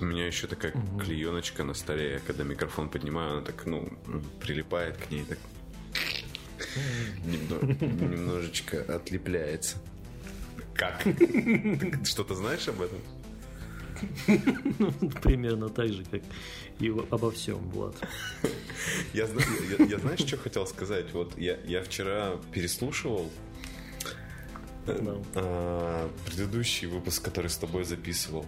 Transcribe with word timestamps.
У 0.00 0.04
меня 0.04 0.26
еще 0.26 0.46
такая 0.46 0.72
угу. 0.72 1.00
клееночка 1.00 1.64
на 1.64 1.74
столе. 1.74 2.14
Я 2.14 2.18
когда 2.20 2.44
микрофон 2.44 2.88
поднимаю, 2.88 3.32
она 3.32 3.42
так, 3.42 3.66
ну, 3.66 3.88
прилипает 4.40 4.96
к 4.96 5.10
ней, 5.10 5.24
так 5.24 5.38
немножечко 7.24 8.82
отлепляется. 8.82 9.76
Как? 10.74 11.02
Ты 11.04 12.04
что-то 12.04 12.34
знаешь 12.34 12.66
об 12.68 12.82
этом? 12.82 12.98
Примерно 15.22 15.68
так 15.68 15.88
же, 15.88 16.04
как 16.04 16.22
и 16.80 16.88
обо 16.88 17.30
всем, 17.30 17.58
Влад. 17.70 17.94
Я, 19.12 19.26
я, 19.78 19.84
я 19.84 19.98
знаешь, 19.98 20.20
что 20.20 20.36
хотел 20.36 20.66
сказать? 20.66 21.12
Вот 21.12 21.38
я, 21.38 21.56
я 21.64 21.82
вчера 21.82 22.36
переслушивал 22.52 23.30
no. 24.86 25.24
а, 25.34 26.10
предыдущий 26.26 26.88
выпуск, 26.88 27.22
который 27.22 27.48
с 27.48 27.56
тобой 27.56 27.84
записывал. 27.84 28.44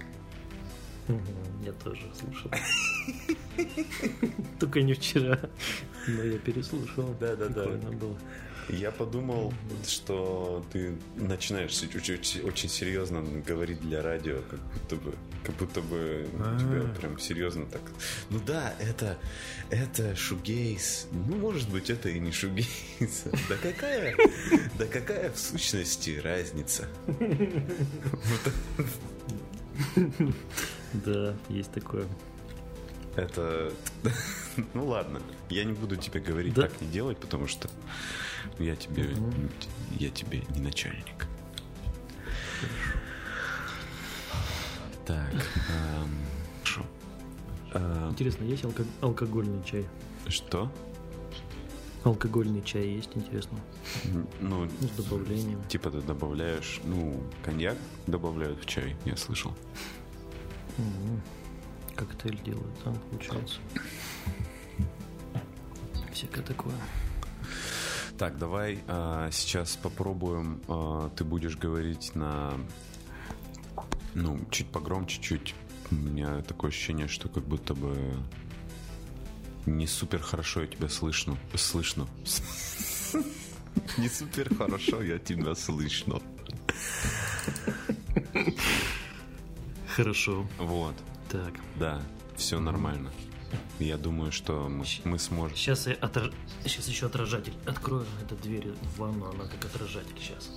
Я 1.64 1.72
тоже 1.72 2.02
слушал. 2.14 2.50
Только 4.60 4.82
не 4.82 4.94
вчера, 4.94 5.38
но 6.08 6.22
я 6.22 6.38
переслушал. 6.38 7.14
Да, 7.20 7.36
да, 7.36 7.48
да. 7.48 7.66
было. 7.66 8.16
Я 8.68 8.90
подумал, 8.90 9.54
что 9.86 10.64
ты 10.72 10.98
начинаешь 11.14 11.80
очень, 11.94 12.42
очень 12.42 12.68
серьезно 12.68 13.22
говорить 13.22 13.80
для 13.80 14.02
радио, 14.02 14.40
как 14.50 14.58
будто 14.60 14.96
бы, 14.96 15.14
как 15.44 15.54
будто 15.54 15.80
бы 15.82 16.28
у 16.32 16.58
тебя 16.58 16.82
а. 16.82 16.94
прям 16.98 17.16
серьезно 17.20 17.66
так. 17.66 17.82
Ну 18.30 18.40
да, 18.44 18.74
это, 18.80 19.18
это 19.70 20.16
шугейс. 20.16 21.06
Ну, 21.12 21.36
может 21.36 21.70
быть, 21.70 21.90
это 21.90 22.08
и 22.08 22.18
не 22.18 22.32
шугейс. 22.32 23.24
Да 23.48 23.56
какая, 23.62 24.16
да 24.78 24.86
какая 24.86 25.30
в 25.30 25.38
сущности 25.38 26.20
разница? 26.22 26.88
Да, 31.04 31.34
есть 31.48 31.72
такое. 31.72 32.06
Это... 33.16 33.72
Ну 34.72 34.86
ладно, 34.86 35.20
я 35.50 35.64
не 35.64 35.74
буду 35.74 35.96
тебе 35.96 36.18
говорить, 36.18 36.54
да? 36.54 36.62
как 36.62 36.80
не 36.80 36.88
делать, 36.88 37.18
потому 37.18 37.46
что 37.46 37.68
я 38.58 38.74
тебе, 38.74 39.08
угу. 39.12 39.32
я 39.98 40.08
тебе 40.08 40.42
не 40.54 40.62
начальник. 40.62 41.26
Так, 45.04 45.34
эм, 45.34 46.10
хорошо. 46.76 46.86
Эм, 47.74 48.10
интересно, 48.10 48.44
есть 48.44 48.64
алко- 48.64 48.86
алкогольный 49.00 49.62
чай? 49.64 49.86
Что? 50.26 50.72
Алкогольный 52.04 52.62
чай 52.62 52.86
есть, 52.88 53.10
интересно? 53.14 53.58
Ну, 54.40 54.68
с 54.80 54.96
добавлением. 54.96 55.62
Типа 55.68 55.90
ты 55.90 56.00
добавляешь, 56.00 56.80
ну, 56.84 57.22
коньяк 57.42 57.76
добавляют 58.06 58.60
в 58.60 58.66
чай, 58.66 58.96
я 59.04 59.16
слышал. 59.16 59.54
Угу. 60.78 61.20
Коктейль 61.96 62.40
делают, 62.42 62.74
да, 62.84 62.92
получается. 63.10 63.58
Всякое 66.12 66.42
такое. 66.42 66.74
Так, 68.18 68.38
давай 68.38 68.78
а, 68.86 69.30
сейчас 69.30 69.76
попробуем. 69.76 70.62
А, 70.68 71.10
ты 71.10 71.24
будешь 71.24 71.56
говорить 71.56 72.14
на, 72.14 72.54
ну, 74.14 74.40
чуть 74.50 74.68
погромче, 74.68 75.20
чуть. 75.20 75.54
У 75.90 75.94
меня 75.94 76.42
такое 76.42 76.70
ощущение, 76.70 77.08
что 77.08 77.28
как 77.28 77.44
будто 77.44 77.74
бы 77.74 78.16
не 79.66 79.86
супер 79.86 80.20
хорошо 80.20 80.62
я 80.62 80.66
тебя 80.66 80.88
слышно, 80.88 81.36
слышно. 81.54 82.06
Не 83.98 84.08
супер 84.08 84.54
хорошо 84.54 85.02
я 85.02 85.18
тебя 85.18 85.54
слышно. 85.54 86.20
Хорошо. 89.96 90.46
Вот. 90.58 90.94
Так. 91.30 91.54
Да, 91.76 92.02
все 92.36 92.60
нормально. 92.60 93.10
Я 93.78 93.96
думаю, 93.96 94.30
что 94.30 94.68
мы, 94.68 94.84
мы 95.04 95.18
сможем. 95.18 95.56
Сейчас 95.56 95.86
я 95.86 95.94
отр... 95.94 96.34
сейчас 96.64 96.86
еще 96.86 97.06
отражатель 97.06 97.54
открою 97.64 98.04
эту 98.22 98.36
дверь 98.36 98.74
в 98.82 98.98
ванну, 98.98 99.30
она 99.30 99.44
как 99.44 99.64
отражатель 99.64 100.14
сейчас. 100.20 100.50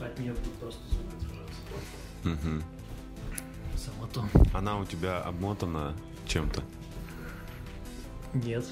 От 0.00 0.18
нее 0.18 0.32
будет 0.32 0.54
просто 0.54 0.80
звук 0.88 1.06
отражаться. 1.18 2.48
Угу. 2.48 2.62
Само 3.76 4.06
то. 4.06 4.56
Она 4.56 4.78
у 4.78 4.86
тебя 4.86 5.20
обмотана 5.20 5.94
чем-то? 6.26 6.62
Нет. 8.34 8.64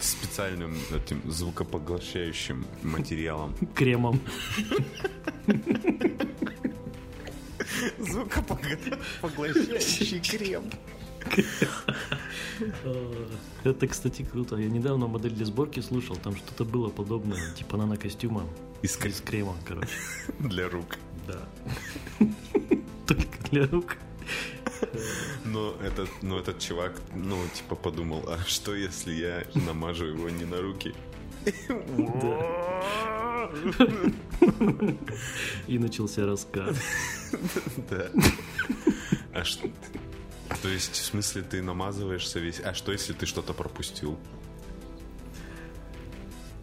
Специальным 0.00 0.76
этим 0.94 1.22
звукопоглощающим 1.30 2.66
материалом. 2.82 3.54
Кремом. 3.74 4.20
Звукопоглощающий 7.98 10.20
крем. 10.20 10.70
Это, 13.64 13.88
кстати, 13.88 14.22
круто. 14.22 14.56
Я 14.56 14.68
недавно 14.68 15.08
модель 15.08 15.32
для 15.32 15.46
сборки 15.46 15.80
слушал, 15.80 16.16
там 16.16 16.36
что-то 16.36 16.64
было 16.64 16.88
подобное, 16.88 17.52
типа 17.54 17.76
нано-костюма. 17.76 18.44
Из, 18.82 18.96
из 19.04 19.20
крема, 19.20 19.56
короче. 19.66 19.90
Для 20.38 20.68
рук. 20.68 20.96
Да. 21.26 21.48
Только 23.06 23.26
для 23.50 23.66
рук. 23.66 23.96
Но 25.44 25.74
этот, 25.82 26.08
но 26.22 26.38
этот 26.38 26.58
чувак, 26.58 27.00
ну, 27.14 27.36
типа, 27.54 27.76
подумал, 27.76 28.24
а 28.28 28.38
что 28.46 28.74
если 28.74 29.12
я 29.12 29.44
намажу 29.66 30.06
его 30.06 30.28
не 30.30 30.44
на 30.44 30.60
руки? 30.60 30.94
И 35.66 35.78
начался 35.78 36.26
рассказ. 36.26 36.76
Да. 37.90 38.10
А 39.32 39.44
что? 39.44 39.68
То 40.62 40.68
есть, 40.68 40.94
в 40.94 41.04
смысле, 41.04 41.42
ты 41.42 41.62
намазываешься 41.62 42.38
весь... 42.40 42.60
А 42.60 42.74
что, 42.74 42.92
если 42.92 43.12
ты 43.12 43.26
что-то 43.26 43.52
пропустил? 43.52 44.18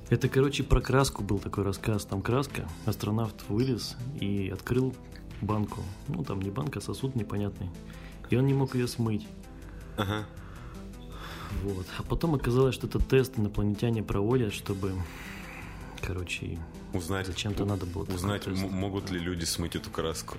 Это, 0.09 0.30
короче, 0.30 0.64
про 0.64 0.81
краску 0.81 1.24
был 1.24 1.40
такой 1.40 1.64
рассказ. 1.64 2.06
Там 2.06 2.22
краска, 2.22 2.68
астронавт 2.85 3.47
вылез 3.47 3.96
и 4.19 4.50
открыл 4.50 4.96
банку. 5.41 5.81
Ну, 6.08 6.24
там 6.24 6.41
не 6.41 6.52
банка, 6.52 6.80
а 6.80 6.81
сосуд 6.81 7.16
непонятный. 7.16 7.69
И 8.30 8.36
он 8.36 8.46
не 8.47 8.53
мог 8.53 8.75
ее 8.75 8.88
смыть. 8.88 9.28
Ага. 9.97 10.25
Вот. 11.63 11.86
А 11.97 12.03
потом 12.03 12.36
оказалось, 12.36 12.75
что 12.75 12.88
это 12.88 13.00
тест 13.00 13.38
инопланетяне 13.40 14.03
проводят, 14.03 14.53
чтобы, 14.53 14.94
короче, 16.02 16.59
узнать, 16.94 17.28
зачем-то 17.28 17.66
надо 17.66 17.85
было. 17.85 18.03
Узнать, 18.03 18.47
могут 18.47 19.09
ли 19.12 19.19
люди 19.19 19.46
смыть 19.46 19.75
эту 19.75 19.90
краску. 19.90 20.38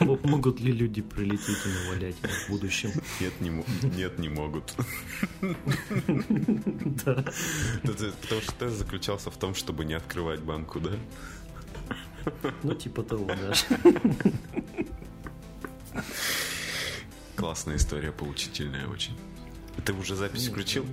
Могут 0.00 0.60
ли 0.60 0.72
люди 0.72 1.02
прилететь 1.02 1.58
и 1.64 1.68
навалять 1.68 2.16
в 2.16 2.50
будущем? 2.50 2.90
Нет, 3.20 3.40
не, 3.40 3.64
нет, 3.96 4.18
не 4.18 4.28
могут. 4.28 4.74
Да. 7.04 7.24
Потому 7.82 8.40
что 8.42 8.52
тест 8.58 8.76
заключался 8.76 9.30
в 9.30 9.36
том, 9.36 9.54
чтобы 9.54 9.84
не 9.84 9.94
открывать 9.94 10.40
банку, 10.40 10.80
да? 10.80 10.92
Ну, 12.62 12.74
типа 12.74 13.02
того, 13.02 13.26
да. 13.26 13.54
Классная 17.38 17.76
история, 17.76 18.10
поучительная 18.10 18.88
очень. 18.88 19.16
Ты 19.84 19.92
уже 19.92 20.16
запись 20.16 20.48
включил? 20.48 20.84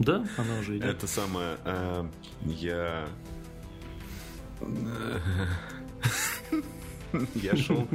Да, 0.00 0.26
она 0.36 0.58
уже 0.58 0.76
идет. 0.76 0.88
Это 0.88 1.06
самое, 1.06 1.56
э, 1.64 2.08
я... 2.42 3.08
Я 7.36 7.54
шел 7.54 7.86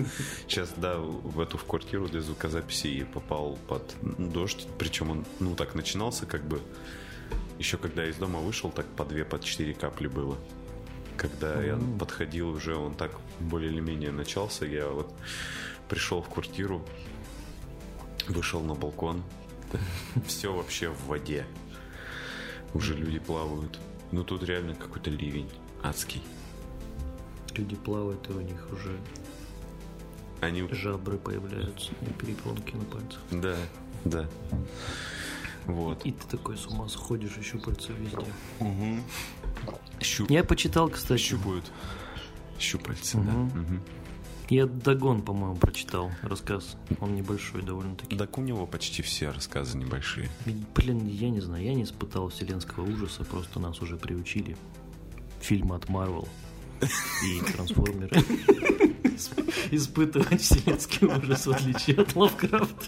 сейчас, 0.47 0.73
да, 0.77 0.97
в 0.97 1.41
эту 1.41 1.57
в 1.57 1.65
квартиру 1.65 2.07
для 2.07 2.21
звукозаписи 2.21 2.87
и 2.87 3.03
попал 3.03 3.59
под 3.67 3.97
дождь. 4.01 4.65
Причем 4.79 5.11
он, 5.11 5.25
ну, 5.41 5.53
так 5.53 5.75
начинался, 5.75 6.25
как 6.25 6.45
бы. 6.45 6.61
Еще 7.59 7.77
когда 7.77 8.07
из 8.07 8.15
дома 8.15 8.39
вышел, 8.39 8.71
так 8.71 8.85
по 8.95 9.03
две, 9.03 9.25
по 9.25 9.37
четыре 9.41 9.73
капли 9.73 10.07
было. 10.07 10.37
Когда 11.17 11.53
mm-hmm. 11.55 11.67
я 11.67 11.99
подходил 11.99 12.49
уже, 12.49 12.77
он 12.77 12.95
так 12.95 13.11
более 13.41 13.69
или 13.69 13.81
менее 13.81 14.11
начался. 14.11 14.65
Я 14.65 14.87
вот 14.87 15.13
пришел 15.89 16.21
в 16.21 16.29
квартиру, 16.29 16.87
вышел 18.29 18.61
на 18.61 18.75
балкон, 18.75 19.23
все 20.27 20.53
вообще 20.53 20.89
в 20.89 21.05
воде. 21.07 21.45
Уже 22.73 22.95
люди 22.95 23.19
плавают. 23.19 23.79
Ну 24.11 24.23
тут 24.23 24.43
реально 24.43 24.75
какой-то 24.75 25.09
ливень 25.09 25.49
адский. 25.83 26.21
Люди 27.55 27.75
плавают, 27.75 28.29
и 28.29 28.33
у 28.33 28.41
них 28.41 28.67
уже 28.71 28.97
они... 30.41 30.67
жабры 30.71 31.17
появляются 31.17 31.91
и 32.01 32.13
перепонки 32.13 32.75
на 32.75 32.83
пальцах. 32.85 33.21
Да, 33.31 33.55
да. 34.05 34.27
Вот. 35.65 36.05
И 36.05 36.11
ты 36.11 36.27
такой 36.27 36.57
с 36.57 36.65
ума 36.67 36.89
сходишь 36.89 37.37
и 37.37 37.43
щупальца 37.43 37.93
везде. 37.93 38.25
Угу. 38.59 38.99
Щуп... 40.01 40.29
Я 40.31 40.43
почитал, 40.43 40.89
кстати. 40.89 41.21
Щупают. 41.21 41.71
Щупальца, 42.59 43.19
угу. 43.19 43.27
да. 43.27 43.59
Угу. 43.59 43.79
Я 44.51 44.65
Дагон, 44.65 45.21
по-моему, 45.21 45.55
прочитал 45.55 46.11
рассказ. 46.23 46.75
Он 46.99 47.15
небольшой 47.15 47.61
довольно-таки. 47.61 48.17
Так 48.17 48.37
у 48.37 48.41
него 48.41 48.67
почти 48.67 49.01
все 49.01 49.29
рассказы 49.29 49.77
небольшие. 49.77 50.29
Блин, 50.75 51.07
я 51.07 51.29
не 51.29 51.39
знаю, 51.39 51.63
я 51.63 51.73
не 51.73 51.83
испытал 51.83 52.27
вселенского 52.27 52.83
ужаса, 52.83 53.23
просто 53.23 53.61
нас 53.61 53.81
уже 53.81 53.95
приучили. 53.95 54.57
Фильмы 55.39 55.77
от 55.77 55.87
Марвел. 55.87 56.27
и 56.81 57.39
трансформеры. 57.53 58.11
Испытывать 59.71 60.41
вселенский 60.41 61.07
ужас, 61.07 61.47
в 61.47 61.51
отличие 61.51 62.01
от 62.01 62.13
Лавкрафта. 62.17 62.85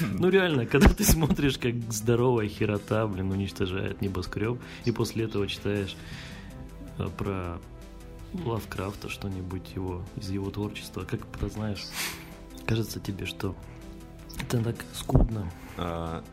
Ну 0.00 0.28
реально, 0.28 0.64
когда 0.64 0.90
ты 0.90 1.02
смотришь, 1.02 1.58
как 1.58 1.74
здоровая 1.92 2.46
херота, 2.46 3.08
блин, 3.08 3.32
уничтожает 3.32 4.00
небоскреб, 4.00 4.60
и 4.84 4.92
после 4.92 5.24
этого 5.24 5.48
читаешь 5.48 5.96
э, 6.98 7.08
про 7.18 7.60
Лавкрафта 8.32 9.08
что-нибудь 9.08 9.74
его 9.74 10.02
из 10.16 10.30
его 10.30 10.50
творчества, 10.50 11.04
как 11.04 11.20
это 11.34 11.48
знаешь, 11.48 11.84
кажется 12.66 13.00
тебе, 13.00 13.26
что 13.26 13.54
это 14.40 14.62
так 14.62 14.76
скудно. 14.94 15.50
А, 15.76 16.24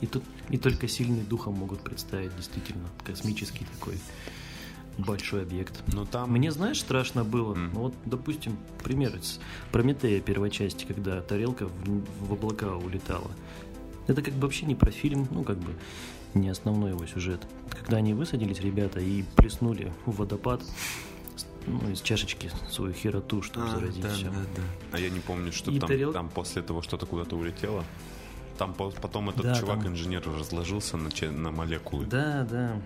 И 0.00 0.06
тут 0.06 0.22
и 0.50 0.58
только 0.58 0.88
сильные 0.88 1.24
духом 1.24 1.54
могут 1.54 1.80
представить 1.80 2.34
действительно 2.36 2.86
космический 3.04 3.66
такой 3.78 3.98
большой 4.98 5.42
объект. 5.42 5.82
ну 5.92 6.06
там... 6.06 6.32
Мне, 6.32 6.50
знаешь, 6.50 6.80
страшно 6.80 7.24
было. 7.24 7.54
Мгм. 7.54 7.70
Ну, 7.74 7.80
вот, 7.80 7.94
допустим, 8.04 8.56
пример 8.82 9.14
из 9.16 9.40
Прометея 9.72 10.20
первой 10.20 10.50
части, 10.50 10.84
когда 10.84 11.20
тарелка 11.20 11.66
в, 11.66 12.26
в 12.26 12.32
облака 12.32 12.76
улетала. 12.76 13.30
Это 14.06 14.22
как 14.22 14.34
бы 14.34 14.42
вообще 14.42 14.66
не 14.66 14.74
про 14.74 14.90
фильм, 14.90 15.26
ну, 15.30 15.42
как 15.42 15.58
бы 15.58 15.74
не 16.34 16.48
основной 16.48 16.90
его 16.90 17.06
сюжет. 17.06 17.46
Когда 17.70 17.98
они 17.98 18.14
высадились, 18.14 18.60
ребята, 18.60 19.00
и 19.00 19.24
плеснули 19.36 19.92
в 20.04 20.16
водопад 20.16 20.62
ну, 21.66 21.90
из 21.90 22.00
чашечки 22.00 22.50
свою 22.70 22.92
хероту, 22.92 23.42
чтобы 23.42 23.66
А, 23.66 23.70
заразить 23.70 24.02
да, 24.02 24.10
всё. 24.14 24.26
да, 24.30 24.36
да. 24.56 24.62
А 24.92 24.98
я 25.00 25.10
не 25.10 25.20
помню, 25.20 25.52
что 25.52 25.70
там, 25.78 25.88
тарел- 25.88 26.12
там 26.12 26.28
после 26.28 26.62
того 26.62 26.82
что-то 26.82 27.06
куда-то 27.06 27.36
улетело. 27.36 27.84
Там 28.58 28.72
по- 28.72 28.90
потом 28.90 29.28
этот 29.30 29.42
Да, 29.42 29.54
чувак-инженер 29.54 30.22
разложился 30.26 30.96
на, 30.96 31.10
на 31.30 31.50
молекулы. 31.50 32.06
Да, 32.06 32.46
да. 32.50 32.80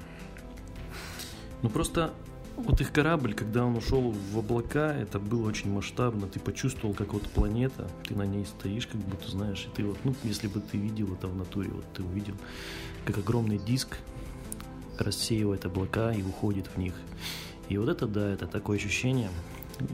Ну 1.62 1.69
просто 1.69 2.12
вот 2.56 2.81
их 2.81 2.93
корабль, 2.93 3.35
когда 3.35 3.65
он 3.65 3.77
ушел 3.77 4.11
в 4.11 4.38
облака, 4.38 4.93
это 4.94 5.19
было 5.19 5.47
очень 5.49 5.71
масштабно. 5.73 6.27
Ты 6.27 6.41
почувствовал, 6.41 6.94
как 6.94 7.12
вот 7.12 7.23
планета, 7.31 7.88
ты 8.06 8.15
на 8.15 8.27
ней 8.27 8.44
стоишь, 8.44 8.87
как 8.87 9.00
будто 9.00 9.31
знаешь, 9.31 9.67
и 9.71 9.75
ты 9.77 9.85
вот, 9.85 9.97
ну, 10.05 10.15
если 10.25 10.49
бы 10.49 10.61
ты 10.61 10.77
видел 10.77 11.15
это 11.15 11.27
в 11.29 11.37
натуре, 11.37 11.71
вот 11.71 11.85
ты 11.94 12.03
увидел, 12.03 12.35
как 13.05 13.19
огромный 13.19 13.59
диск 13.59 13.97
рассеивает 14.99 15.65
облака 15.65 16.12
и 16.12 16.23
уходит 16.23 16.67
в 16.75 16.77
них. 16.79 16.94
И 17.70 17.78
вот 17.78 17.88
это, 17.88 18.06
да, 18.06 18.28
это 18.28 18.46
такое 18.46 18.76
ощущение. 18.76 19.31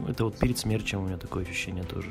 Это 0.07 0.25
вот 0.25 0.37
перед 0.37 0.57
смерчем 0.57 1.03
у 1.03 1.05
меня 1.05 1.17
такое 1.17 1.43
ощущение 1.43 1.83
тоже. 1.83 2.09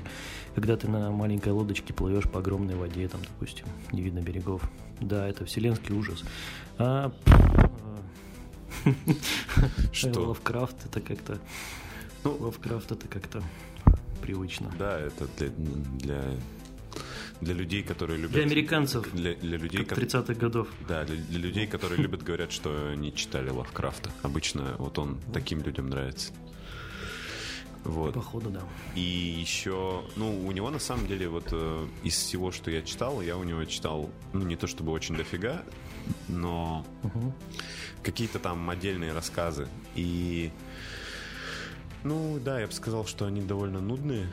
Когда 0.54 0.76
ты 0.76 0.88
на 0.88 1.10
маленькой 1.10 1.52
лодочке 1.52 1.92
плывешь 1.92 2.24
по 2.30 2.38
огромной 2.38 2.76
воде, 2.76 3.06
там, 3.08 3.20
допустим, 3.20 3.66
не 3.92 4.00
видно 4.00 4.20
берегов. 4.20 4.62
Да, 5.00 5.28
это 5.28 5.44
вселенский 5.44 5.94
ужас. 5.94 6.22
А 6.78 7.12
э, 8.84 8.90
Что? 9.92 10.28
Лавкрафт 10.28 10.86
это 10.86 11.00
как-то... 11.00 11.38
Ну, 12.22 12.36
Лавкрафт 12.38 12.92
это 12.92 13.08
как-то 13.08 13.42
привычно. 14.22 14.72
Да, 14.78 14.98
это 15.00 15.26
для, 15.36 15.48
для, 15.98 16.24
для 17.40 17.54
людей, 17.54 17.82
которые 17.82 18.16
любят... 18.18 18.32
Для 18.32 18.42
американцев, 18.44 19.10
Для, 19.12 19.34
для 19.34 19.58
людей, 19.58 19.84
как 19.84 19.98
ко- 19.98 20.04
30-х 20.04 20.34
годов. 20.34 20.68
Да, 20.88 21.04
для, 21.04 21.16
для 21.16 21.38
людей, 21.38 21.66
которые 21.66 22.00
любят, 22.00 22.22
говорят, 22.22 22.50
что 22.52 22.94
не 22.94 23.12
читали 23.14 23.50
Лавкрафта. 23.50 24.10
Обычно 24.22 24.74
вот 24.78 24.98
он 24.98 25.18
таким 25.32 25.62
людям 25.62 25.88
нравится. 25.90 26.32
Вот. 27.84 28.14
Походу, 28.14 28.50
да. 28.50 28.62
И 28.96 29.00
еще, 29.00 30.02
ну, 30.16 30.44
у 30.46 30.50
него 30.50 30.70
на 30.70 30.80
самом 30.80 31.06
деле 31.06 31.28
вот 31.28 31.48
э, 31.52 31.86
из 32.02 32.14
всего, 32.16 32.50
что 32.50 32.70
я 32.70 32.82
читал, 32.82 33.22
я 33.22 33.36
у 33.36 33.44
него 33.44 33.64
читал, 33.64 34.10
ну, 34.32 34.44
не 34.44 34.56
то 34.56 34.66
чтобы 34.66 34.90
очень 34.90 35.16
дофига, 35.16 35.62
но 36.26 36.84
Мгм. 37.04 37.32
какие-то 38.02 38.40
там 38.40 38.68
отдельные 38.70 39.12
рассказы. 39.12 39.68
И, 39.94 40.50
ну, 42.02 42.40
да, 42.44 42.58
я 42.60 42.66
бы 42.66 42.72
сказал, 42.72 43.06
что 43.06 43.24
они 43.26 43.40
довольно 43.40 43.80
нудные 43.80 44.26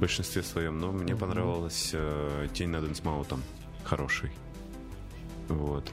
в 0.00 0.02
большинстве 0.02 0.42
своем, 0.42 0.78
но 0.80 0.92
мне 0.92 1.12
Мгм. 1.12 1.20
понравилась 1.20 1.90
э, 1.92 2.48
«Тень 2.54 2.70
над 2.70 2.88
Инсмаутом». 2.88 3.42
Хороший. 3.84 4.30
Вот. 5.48 5.92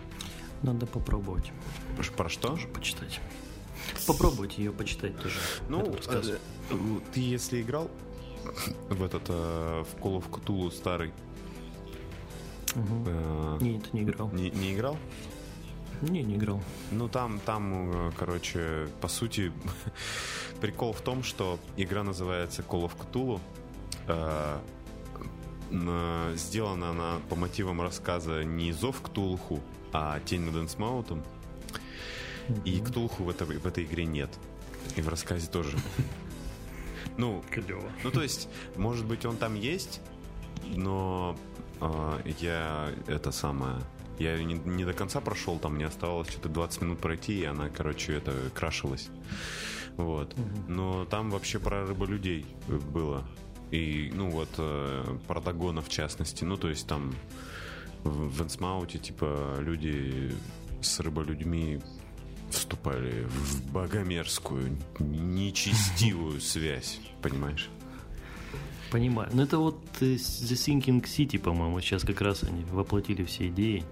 Надо 0.64 0.86
попробовать. 0.86 1.52
Про 2.16 2.30
что? 2.30 2.48
Тоже 2.50 2.68
почитать. 2.70 3.20
Попробовать 4.08 4.58
ее 4.58 4.72
почитать 4.72 5.20
тоже. 5.22 5.36
Ну, 5.68 5.94
э, 6.08 6.38
ты 7.14 7.20
если 7.20 7.62
играл 7.62 7.92
в 8.90 9.04
этот, 9.04 9.24
э, 9.28 9.84
в 9.84 10.02
Call 10.02 10.24
of 10.24 10.30
Cthulhu 10.30 10.72
старый, 10.72 11.12
Мгм. 12.76 13.04
э, 13.08 13.58
Нет, 13.60 13.94
не 13.94 14.04
играл. 14.04 14.30
не, 14.32 14.52
не 14.52 14.74
играл? 14.74 14.98
Не, 16.02 16.24
не 16.24 16.36
играл. 16.36 16.62
Ну, 16.92 17.10
там, 17.10 17.40
там, 17.46 18.14
короче, 18.18 18.88
по 19.02 19.10
сути, 19.10 19.52
прикол 20.62 20.94
в 20.94 21.02
том, 21.02 21.24
что 21.24 21.60
игра 21.76 22.04
называется 22.04 22.62
Call 22.62 22.90
of 22.90 22.94
Cthulhu. 22.98 23.42
Э, 24.08 24.60
Сделана 26.36 26.92
она 26.92 27.20
по 27.30 27.36
мотивам 27.36 27.82
рассказа 27.82 28.44
не 28.44 28.72
Зов 28.72 29.02
Ктулху, 29.02 29.62
а 29.92 30.20
Тень 30.22 30.42
над 30.42 30.56
Энсмаутом. 30.56 31.24
И. 32.64 32.80
Ктулху 32.80 33.24
в 33.24 33.30
этой, 33.30 33.46
в 33.46 33.66
этой 33.66 33.84
игре 33.84 34.06
нет. 34.06 34.30
И 34.96 35.02
в 35.02 35.10
рассказе 35.10 35.48
тоже. 35.48 35.78
Ну, 37.18 37.44
Клево. 37.50 37.90
ну, 38.04 38.12
то 38.12 38.22
есть, 38.22 38.48
может 38.76 39.06
быть, 39.06 39.26
он 39.26 39.38
там 39.38 39.56
есть, 39.56 40.02
но 40.76 41.36
а, 41.82 42.22
я 42.40 42.92
это 43.08 43.32
самое. 43.32 43.78
Я 44.20 44.38
не, 44.44 44.54
не 44.54 44.86
до 44.86 44.94
конца 44.94 45.20
прошел, 45.20 45.58
там 45.58 45.76
мне 45.76 45.88
оставалось 45.88 46.30
что-то 46.30 46.50
20 46.50 46.82
минут 46.82 47.00
пройти, 47.00 47.40
и 47.40 47.46
она, 47.46 47.70
короче, 47.70 48.14
это 48.14 48.34
крашилась. 48.54 49.10
Вот. 49.96 50.38
Мгм. 50.38 50.66
Но 50.68 51.06
там 51.06 51.32
вообще 51.32 51.60
про 51.60 51.86
рыболюдей 51.86 52.46
было. 52.68 53.24
И, 53.72 54.12
ну 54.14 54.30
вот, 54.30 54.50
э, 54.58 55.18
про 55.28 55.42
Дагона 55.42 55.82
в 55.82 55.90
частности. 55.90 56.44
Ну, 56.44 56.58
то 56.58 56.70
есть 56.70 56.88
там 56.88 57.16
в, 58.04 58.30
в 58.30 58.42
Энсмауте, 58.42 58.98
типа, 58.98 59.58
люди 59.60 60.34
с 60.82 61.00
рыболюдьми 61.00 61.80
вступали 62.50 63.26
в 63.26 63.72
богомерзкую, 63.72 64.78
нечестивую 65.00 66.40
связь, 66.40 67.00
понимаешь? 67.22 67.70
Понимаю. 68.92 69.30
Ну 69.34 69.44
это 69.44 69.58
вот 69.58 69.80
э, 70.00 70.16
The 70.16 70.54
Sinking 70.54 71.04
City, 71.04 71.38
по-моему, 71.38 71.82
сейчас 71.82 72.04
как 72.04 72.22
раз 72.22 72.44
они 72.44 72.64
воплотили 72.72 73.24
все 73.26 73.48
идеи. 73.48 73.84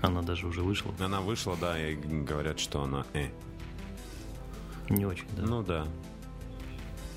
Она 0.00 0.22
даже 0.22 0.46
уже 0.46 0.62
вышла. 0.62 0.94
Она 1.00 1.20
вышла, 1.20 1.56
да, 1.60 1.78
и 1.80 1.96
говорят, 1.96 2.60
что 2.60 2.82
она 2.82 3.04
э. 3.14 3.28
Не 4.90 5.06
очень, 5.06 5.26
да. 5.36 5.42
Ну 5.42 5.62
да. 5.62 5.86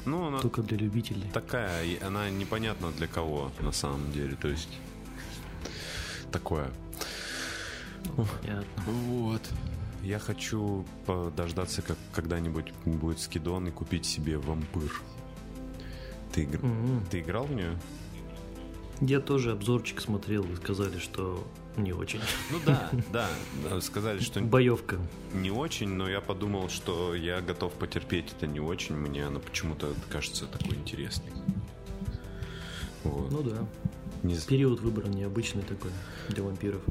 Ну, 0.07 0.27
она 0.27 0.39
Только 0.39 0.61
для 0.61 0.77
любителей. 0.77 1.29
такая, 1.33 1.85
она 2.01 2.29
непонятна 2.29 2.91
для 2.91 3.07
кого 3.07 3.51
на 3.59 3.73
самом 3.73 4.09
деле, 4.13 4.35
то 4.37 4.47
есть 4.47 4.69
такое. 6.31 6.69
Понятно. 8.15 8.83
Вот. 8.85 9.41
Я 10.03 10.19
хочу 10.19 10.85
подождаться, 11.05 11.81
как 11.81 11.97
когда-нибудь 12.13 12.71
будет 12.85 13.19
скидон 13.19 13.67
и 13.67 13.71
купить 13.71 14.05
себе 14.05 14.37
вампир. 14.37 15.01
Ты, 16.31 16.43
игр- 16.43 16.63
Мгм. 16.65 17.05
ты 17.11 17.19
играл 17.19 17.45
в 17.45 17.51
нее? 17.51 17.77
Я 19.01 19.19
тоже 19.19 19.51
обзорчик 19.51 20.01
смотрел, 20.01 20.43
вы 20.43 20.55
сказали, 20.55 20.97
что 20.97 21.47
не 21.75 21.93
очень. 21.93 22.19
Ну 22.51 22.57
да, 22.65 22.89
да. 23.13 23.79
Сказали, 23.81 24.19
что 24.19 24.39
Боевка. 24.41 24.97
не 25.33 25.51
очень, 25.51 25.89
но 25.89 26.09
я 26.09 26.19
подумал, 26.19 26.69
что 26.69 27.13
я 27.13 27.41
готов 27.41 27.73
потерпеть 27.73 28.33
это 28.35 28.47
не 28.47 28.59
очень. 28.59 28.95
Мне 28.95 29.25
она 29.27 29.39
почему-то 29.39 29.93
кажется 30.09 30.47
такой 30.47 30.75
интересной. 30.77 31.31
Вот. 33.03 33.31
Ну 33.31 33.43
да. 33.43 33.67
Не 34.23 34.35
Период 34.39 34.79
выбран 34.81 35.11
необычный 35.11 35.61
такой 35.61 35.91
для 36.29 36.41
вампиров. 36.43 36.81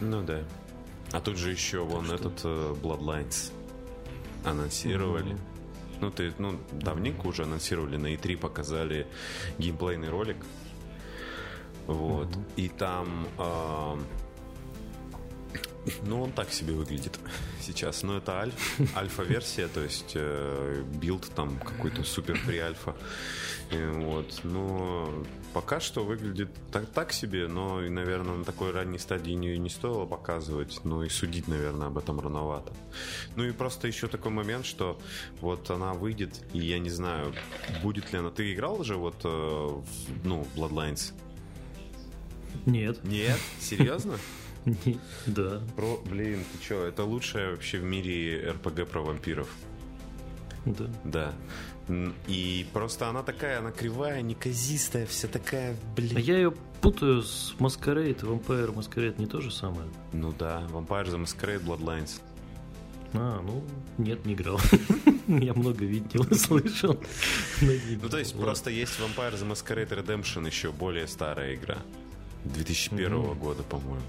Ну 0.00 0.22
да. 0.24 0.40
А 1.12 1.20
тут 1.20 1.36
же 1.36 1.50
еще 1.50 1.84
вон 1.84 2.06
что- 2.06 2.14
этот 2.14 2.40
э, 2.44 2.74
Bloodlines 2.82 3.52
анонсировали. 4.44 5.32
Мгм. 5.34 5.40
Ну, 6.00 6.10
ты, 6.10 6.32
ну, 6.38 6.58
давненько 6.72 7.26
уже 7.26 7.42
анонсировали, 7.42 7.98
на 7.98 8.14
E3 8.14 8.38
показали 8.38 9.06
геймплейный 9.58 10.08
ролик. 10.08 10.38
Вот. 11.86 12.28
Мгм. 12.28 12.44
И 12.56 12.68
там... 12.68 13.26
а, 13.38 13.98
ну, 16.02 16.22
он 16.22 16.32
так 16.32 16.52
себе 16.52 16.74
выглядит 16.74 17.18
сейчас. 17.60 18.02
Но 18.02 18.18
это 18.18 18.40
альф, 18.40 18.80
альфа-версия, 18.96 19.68
то 19.68 19.80
есть 19.80 20.12
э, 20.14 20.84
билд 21.00 21.30
там 21.34 21.58
какой-то 21.58 22.04
супер 22.04 22.38
pre-alpha. 22.46 22.94
Э, 23.70 23.92
Вот. 23.92 24.40
Но 24.44 25.12
пока 25.52 25.80
что 25.80 26.04
выглядит 26.04 26.50
так, 26.70 26.86
так 26.90 27.12
себе, 27.12 27.48
но, 27.48 27.82
и, 27.82 27.88
наверное, 27.88 28.36
на 28.36 28.44
такой 28.44 28.72
ранней 28.72 28.98
стадии 28.98 29.32
не, 29.32 29.58
не 29.58 29.70
стоило 29.70 30.06
показывать. 30.06 30.80
Ну 30.84 31.02
и 31.02 31.08
судить, 31.08 31.48
наверное, 31.48 31.88
об 31.88 31.98
этом 31.98 32.20
рановато. 32.20 32.72
Ну 33.36 33.44
и 33.44 33.52
просто 33.52 33.88
еще 33.88 34.06
такой 34.06 34.32
момент, 34.32 34.66
что 34.66 34.98
вот 35.40 35.70
она 35.70 35.94
выйдет, 35.94 36.40
и 36.52 36.58
я 36.58 36.78
не 36.78 36.90
знаю, 36.90 37.34
будет 37.82 38.12
ли 38.12 38.18
она... 38.18 38.30
Ты 38.30 38.52
играл 38.52 38.80
уже 38.80 38.96
вот, 38.96 39.16
э, 39.24 39.28
в, 39.28 39.84
ну, 40.24 40.46
Bloodlines? 40.54 41.14
Нет. 42.66 43.02
Нет? 43.04 43.38
Серьезно? 43.60 44.18
Да. 45.26 45.60
Про, 45.76 46.00
блин, 46.04 46.44
ты 46.52 46.64
что, 46.64 46.84
это 46.84 47.04
лучшее 47.04 47.52
вообще 47.52 47.78
в 47.78 47.84
мире 47.84 48.50
РПГ 48.52 48.86
про 48.86 49.00
вампиров. 49.00 49.48
Да. 50.66 50.86
Да. 51.04 51.34
И 52.28 52.66
просто 52.72 53.08
она 53.08 53.22
такая, 53.22 53.58
она 53.58 53.72
кривая, 53.72 54.22
неказистая, 54.22 55.06
вся 55.06 55.28
такая, 55.28 55.76
блин. 55.96 56.16
А 56.16 56.20
я 56.20 56.36
ее 56.36 56.52
путаю 56.80 57.22
с 57.22 57.54
Masquerade. 57.58 58.20
Vampire 58.20 58.72
Masquerade 58.74 59.18
не 59.18 59.26
то 59.26 59.40
же 59.40 59.50
самое? 59.50 59.88
Ну 60.12 60.32
да, 60.38 60.62
Vampire 60.70 61.06
the 61.06 61.22
Masquerade 61.22 61.64
Bloodlines. 61.64 62.20
А, 63.12 63.40
ну, 63.42 63.64
нет, 63.98 64.24
не 64.24 64.34
играл. 64.34 64.60
Я 65.26 65.52
много 65.54 65.84
видел 65.84 66.22
и 66.24 66.34
слышал. 66.36 67.00
Ну, 67.60 68.08
то 68.08 68.18
есть, 68.18 68.38
просто 68.38 68.70
есть 68.70 68.92
Vampire 69.00 69.34
the 69.34 69.50
Masquerade 69.50 69.88
Redemption, 69.88 70.46
еще 70.46 70.70
более 70.70 71.08
старая 71.08 71.54
игра. 71.56 71.78
2001 72.44 73.12
Мгм. 73.12 73.38
года, 73.38 73.62
по-моему. 73.62 74.04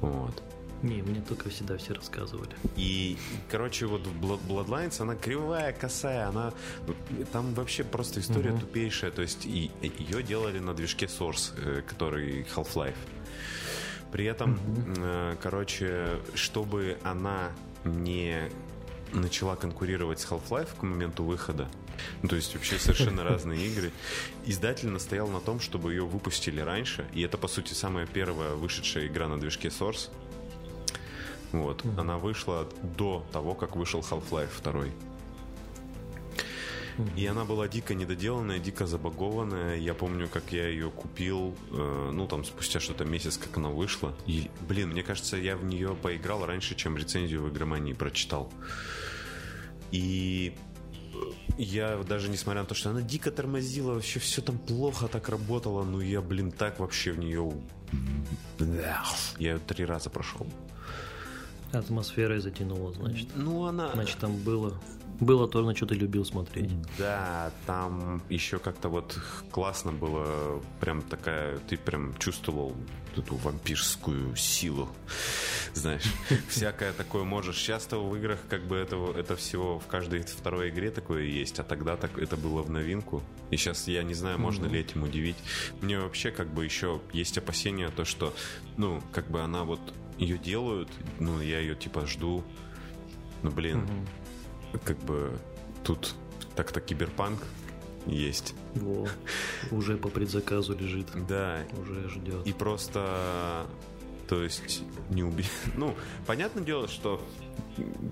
Вот. 0.00 0.42
Не, 0.82 1.00
мне 1.00 1.20
только 1.20 1.48
всегда 1.48 1.76
все 1.76 1.94
рассказывали. 1.94 2.50
И, 2.76 3.16
короче, 3.48 3.86
вот 3.86 4.04
в 4.04 4.20
Blood- 4.20 4.40
Bloodlines, 4.48 5.00
она 5.00 5.14
кривая, 5.14 5.72
косая, 5.72 6.28
она... 6.28 6.52
Там 7.32 7.54
вообще 7.54 7.84
просто 7.84 8.18
история 8.18 8.50
Мгм. 8.50 8.60
тупейшая. 8.60 9.12
То 9.12 9.22
есть, 9.22 9.46
и, 9.46 9.70
ее 9.80 10.22
делали 10.24 10.58
на 10.58 10.74
движке 10.74 11.06
Source, 11.06 11.52
э, 11.56 11.82
который 11.82 12.42
Half-Life. 12.56 12.96
При 14.10 14.24
этом, 14.24 14.58
э, 14.98 15.36
короче, 15.40 16.18
чтобы 16.34 16.98
она 17.04 17.52
не 17.84 18.50
начала 19.12 19.56
конкурировать 19.56 20.20
с 20.20 20.26
Half-Life 20.26 20.78
к 20.78 20.82
моменту 20.82 21.24
выхода, 21.24 21.68
ну, 22.22 22.28
то 22.28 22.36
есть 22.36 22.54
вообще 22.54 22.78
совершенно 22.78 23.24
разные 23.28 23.66
игры. 23.66 23.92
Издатель 24.44 24.88
настоял 24.88 25.28
на 25.28 25.40
том, 25.40 25.60
чтобы 25.60 25.92
ее 25.92 26.04
выпустили 26.04 26.60
раньше, 26.60 27.06
и 27.12 27.22
это, 27.22 27.38
по 27.38 27.48
сути, 27.48 27.74
самая 27.74 28.06
первая 28.06 28.54
вышедшая 28.54 29.06
игра 29.06 29.28
на 29.28 29.38
движке 29.38 29.68
Source. 29.68 30.10
Вот. 31.52 31.84
Она 31.98 32.16
вышла 32.16 32.66
до 32.82 33.24
того, 33.32 33.54
как 33.54 33.76
вышел 33.76 34.00
Half-Life 34.00 34.62
2. 34.62 34.84
И 37.16 37.26
она 37.26 37.44
была 37.44 37.68
дико 37.68 37.94
недоделанная, 37.94 38.58
дико 38.58 38.86
забагованная. 38.86 39.76
Я 39.76 39.94
помню, 39.94 40.28
как 40.28 40.52
я 40.52 40.68
ее 40.68 40.90
купил, 40.90 41.54
э, 41.70 42.10
ну, 42.12 42.26
там, 42.26 42.44
спустя 42.44 42.80
что-то 42.80 43.04
месяц, 43.04 43.38
как 43.38 43.56
она 43.56 43.70
вышла. 43.70 44.14
И, 44.26 44.50
блин, 44.68 44.90
мне 44.90 45.02
кажется, 45.02 45.36
я 45.36 45.56
в 45.56 45.64
нее 45.64 45.96
поиграл 46.00 46.44
раньше, 46.44 46.74
чем 46.74 46.96
рецензию 46.96 47.42
в 47.42 47.50
игромании 47.50 47.92
прочитал. 47.92 48.52
И 49.90 50.54
э, 51.14 51.18
я 51.58 51.96
даже 51.98 52.28
несмотря 52.28 52.62
на 52.62 52.66
то, 52.66 52.74
что 52.74 52.90
она 52.90 53.02
дико 53.02 53.30
тормозила, 53.30 53.94
вообще 53.94 54.18
все 54.20 54.42
там 54.42 54.58
плохо 54.58 55.08
так 55.08 55.28
работало, 55.28 55.84
ну 55.84 56.00
я, 56.00 56.20
блин, 56.20 56.50
так 56.50 56.80
вообще 56.80 57.12
в 57.12 57.18
нее... 57.18 57.52
Я 58.58 59.52
ее 59.52 59.58
три 59.58 59.84
раза 59.84 60.10
прошел. 60.10 60.46
Атмосферой 61.72 62.40
затянуло, 62.40 62.92
значит. 62.92 63.28
Ну, 63.34 63.64
она... 63.64 63.90
Значит, 63.92 64.18
там 64.18 64.36
было... 64.36 64.78
Было 65.22 65.46
то, 65.46 65.62
на 65.62 65.72
что 65.72 65.86
ты 65.86 65.94
любил 65.94 66.24
смотреть. 66.24 66.72
Да, 66.98 67.52
там 67.64 68.20
еще 68.28 68.58
как-то 68.58 68.88
вот 68.88 69.16
классно 69.52 69.92
было, 69.92 70.60
прям 70.80 71.00
такая, 71.00 71.58
ты 71.58 71.76
прям 71.76 72.12
чувствовал 72.18 72.74
эту 73.16 73.36
вампирскую 73.36 74.34
силу, 74.34 74.88
знаешь, 75.74 76.02
всякое 76.48 76.92
такое 76.92 77.22
можешь. 77.22 77.56
Часто 77.56 77.98
в 77.98 78.16
играх 78.16 78.40
как 78.48 78.64
бы 78.64 78.74
этого, 78.74 79.16
это 79.16 79.36
всего 79.36 79.78
в 79.78 79.86
каждой 79.86 80.22
второй 80.22 80.70
игре 80.70 80.90
такое 80.90 81.22
есть, 81.22 81.60
а 81.60 81.62
тогда 81.62 81.96
так 81.96 82.18
это 82.18 82.36
было 82.36 82.62
в 82.62 82.70
новинку. 82.70 83.22
И 83.50 83.56
сейчас 83.56 83.86
я 83.86 84.02
не 84.02 84.14
знаю, 84.14 84.40
можно 84.40 84.66
ли 84.66 84.80
этим 84.80 85.04
удивить. 85.04 85.36
Мне 85.82 86.00
вообще 86.00 86.32
как 86.32 86.52
бы 86.52 86.64
еще 86.64 87.00
есть 87.12 87.38
опасения, 87.38 87.90
то 87.90 88.04
что, 88.04 88.34
ну, 88.76 89.00
как 89.12 89.30
бы 89.30 89.40
она 89.40 89.62
вот 89.62 89.80
ее 90.18 90.36
делают, 90.36 90.88
ну, 91.20 91.40
я 91.40 91.60
ее 91.60 91.76
типа 91.76 92.06
жду, 92.06 92.42
ну, 93.42 93.52
блин, 93.52 93.86
как 94.84 94.98
бы 94.98 95.38
тут 95.84 96.14
так-то 96.56 96.80
киберпанк 96.80 97.40
есть. 98.06 98.54
Во, 98.74 99.06
уже 99.70 99.96
по 99.96 100.08
предзаказу 100.08 100.76
лежит. 100.76 101.06
Да, 101.28 101.64
Уже 101.80 102.08
ждет. 102.08 102.46
и 102.46 102.52
просто, 102.52 103.66
то 104.28 104.42
есть, 104.42 104.82
не 105.10 105.22
уби... 105.22 105.44
Ну, 105.76 105.94
понятное 106.26 106.64
дело, 106.64 106.88
что 106.88 107.22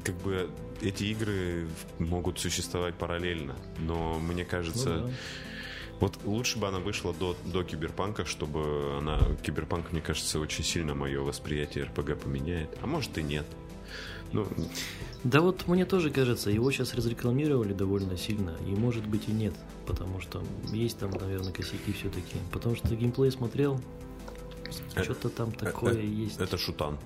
как 0.05 0.15
бы 0.19 0.49
эти 0.81 1.05
игры 1.05 1.67
могут 1.99 2.39
существовать 2.39 2.95
параллельно, 2.95 3.57
но 3.79 4.19
мне 4.19 4.45
кажется, 4.45 4.91
Ну 4.91 5.07
да. 5.09 5.13
вот 6.01 6.19
лучше 6.25 6.59
бы 6.59 6.69
она 6.69 6.79
вышла 6.79 7.13
до, 7.13 7.37
до 7.45 7.65
киберпанка, 7.65 8.25
чтобы 8.25 8.97
она... 8.99 9.19
Киберпанк, 9.43 9.91
мне 9.93 10.01
кажется, 10.01 10.39
очень 10.39 10.63
сильно 10.65 10.95
мое 10.95 11.21
восприятие 11.21 11.85
РПГ 11.85 12.17
поменяет. 12.23 12.79
А 12.81 12.87
может 12.87 13.19
и 13.19 13.23
нет. 13.23 13.47
Ну, 14.33 14.47
Да 15.25 15.41
вот 15.41 15.67
мне 15.69 15.85
тоже 15.85 16.11
кажется, 16.11 16.51
его 16.51 16.71
сейчас 16.71 16.95
разрекламировали 16.95 17.73
довольно 17.73 18.17
сильно, 18.17 18.55
и 18.67 18.71
может 18.71 19.07
быть 19.07 19.29
и 19.29 19.33
нет, 19.33 19.55
потому 19.87 20.21
что 20.21 20.43
есть 20.73 20.99
там, 20.99 21.11
наверное, 21.11 21.53
косяки 21.53 21.93
все-таки. 21.93 22.37
Потому 22.53 22.77
что 22.77 22.95
геймплей 22.95 23.31
смотрел, 23.31 23.81
что-то 25.03 25.29
там 25.29 25.53
такое 25.53 25.95
э, 25.95 26.05
есть. 26.07 26.41
это 26.41 26.57
шутан. 26.57 26.99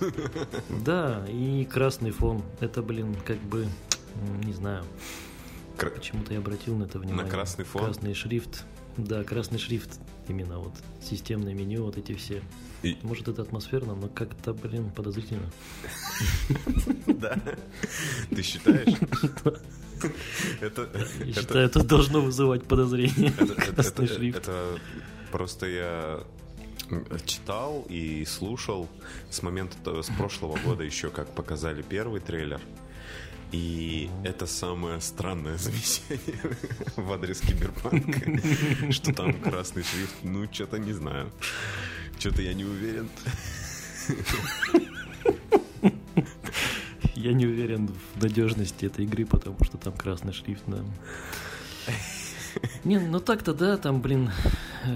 Да, 0.84 1.24
и 1.28 1.64
красный 1.64 2.10
фон. 2.10 2.42
Это, 2.60 2.82
блин, 2.82 3.16
как 3.26 3.38
бы, 3.38 3.66
не 4.44 4.52
знаю, 4.52 4.84
Кра- 5.76 5.90
почему-то 5.90 6.32
я 6.32 6.40
обратил 6.40 6.76
на 6.76 6.84
это 6.84 6.98
внимание. 6.98 7.30
красный 7.30 7.64
фон? 7.64 7.84
Красный 7.84 8.14
шрифт. 8.14 8.64
Да, 8.98 9.24
красный 9.24 9.58
шрифт. 9.58 9.98
Именно 10.28 10.58
вот 10.58 10.74
системное 11.02 11.54
меню, 11.54 11.84
вот 11.84 11.96
эти 11.96 12.14
все. 12.14 12.42
И- 12.82 12.96
Может, 13.02 13.28
это 13.28 13.42
атмосферно, 13.42 13.94
но 13.94 14.08
как-то, 14.08 14.52
блин, 14.52 14.90
подозрительно. 14.90 15.50
Да. 17.06 17.36
Ты 18.30 18.42
считаешь? 18.42 18.94
Это, 20.60 20.88
Я 21.24 21.32
считаю, 21.32 21.66
это 21.66 21.82
должно 21.82 22.20
вызывать 22.20 22.64
подозрение. 22.64 23.32
это- 23.38 23.54
Красный 23.72 24.06
шрифт. 24.06 24.38
это 24.38 24.78
просто 25.32 25.66
я 25.66 26.20
читал 27.26 27.84
и 27.88 28.24
слушал 28.24 28.88
с 29.30 29.42
момента 29.42 30.02
с 30.02 30.06
прошлого 30.16 30.56
года 30.64 30.84
еще, 30.84 31.10
как 31.10 31.28
показали 31.34 31.82
первый 31.82 32.20
трейлер. 32.20 32.60
И 33.52 34.10
это 34.24 34.46
самое 34.46 35.00
странное 35.00 35.56
замечание 35.56 36.56
в 36.96 37.12
адрес 37.12 37.40
киберпанка, 37.40 38.20
что 38.92 39.14
там 39.14 39.32
красный 39.40 39.82
шрифт. 39.82 40.16
Ну, 40.22 40.46
что-то 40.52 40.78
не 40.78 40.92
знаю. 40.92 41.30
Что-то 42.18 42.42
я 42.42 42.52
не 42.54 42.64
уверен. 42.64 43.08
Я 47.14 47.32
не 47.32 47.46
уверен 47.46 47.90
в 48.14 48.22
надежности 48.22 48.86
этой 48.86 49.04
игры, 49.04 49.26
потому 49.26 49.56
что 49.64 49.76
там 49.76 49.92
красный 49.92 50.32
шрифт, 50.32 50.62
да. 50.68 50.78
Не, 52.84 53.00
ну 53.00 53.18
так-то 53.18 53.54
да, 53.54 53.76
там, 53.76 54.00
блин, 54.00 54.30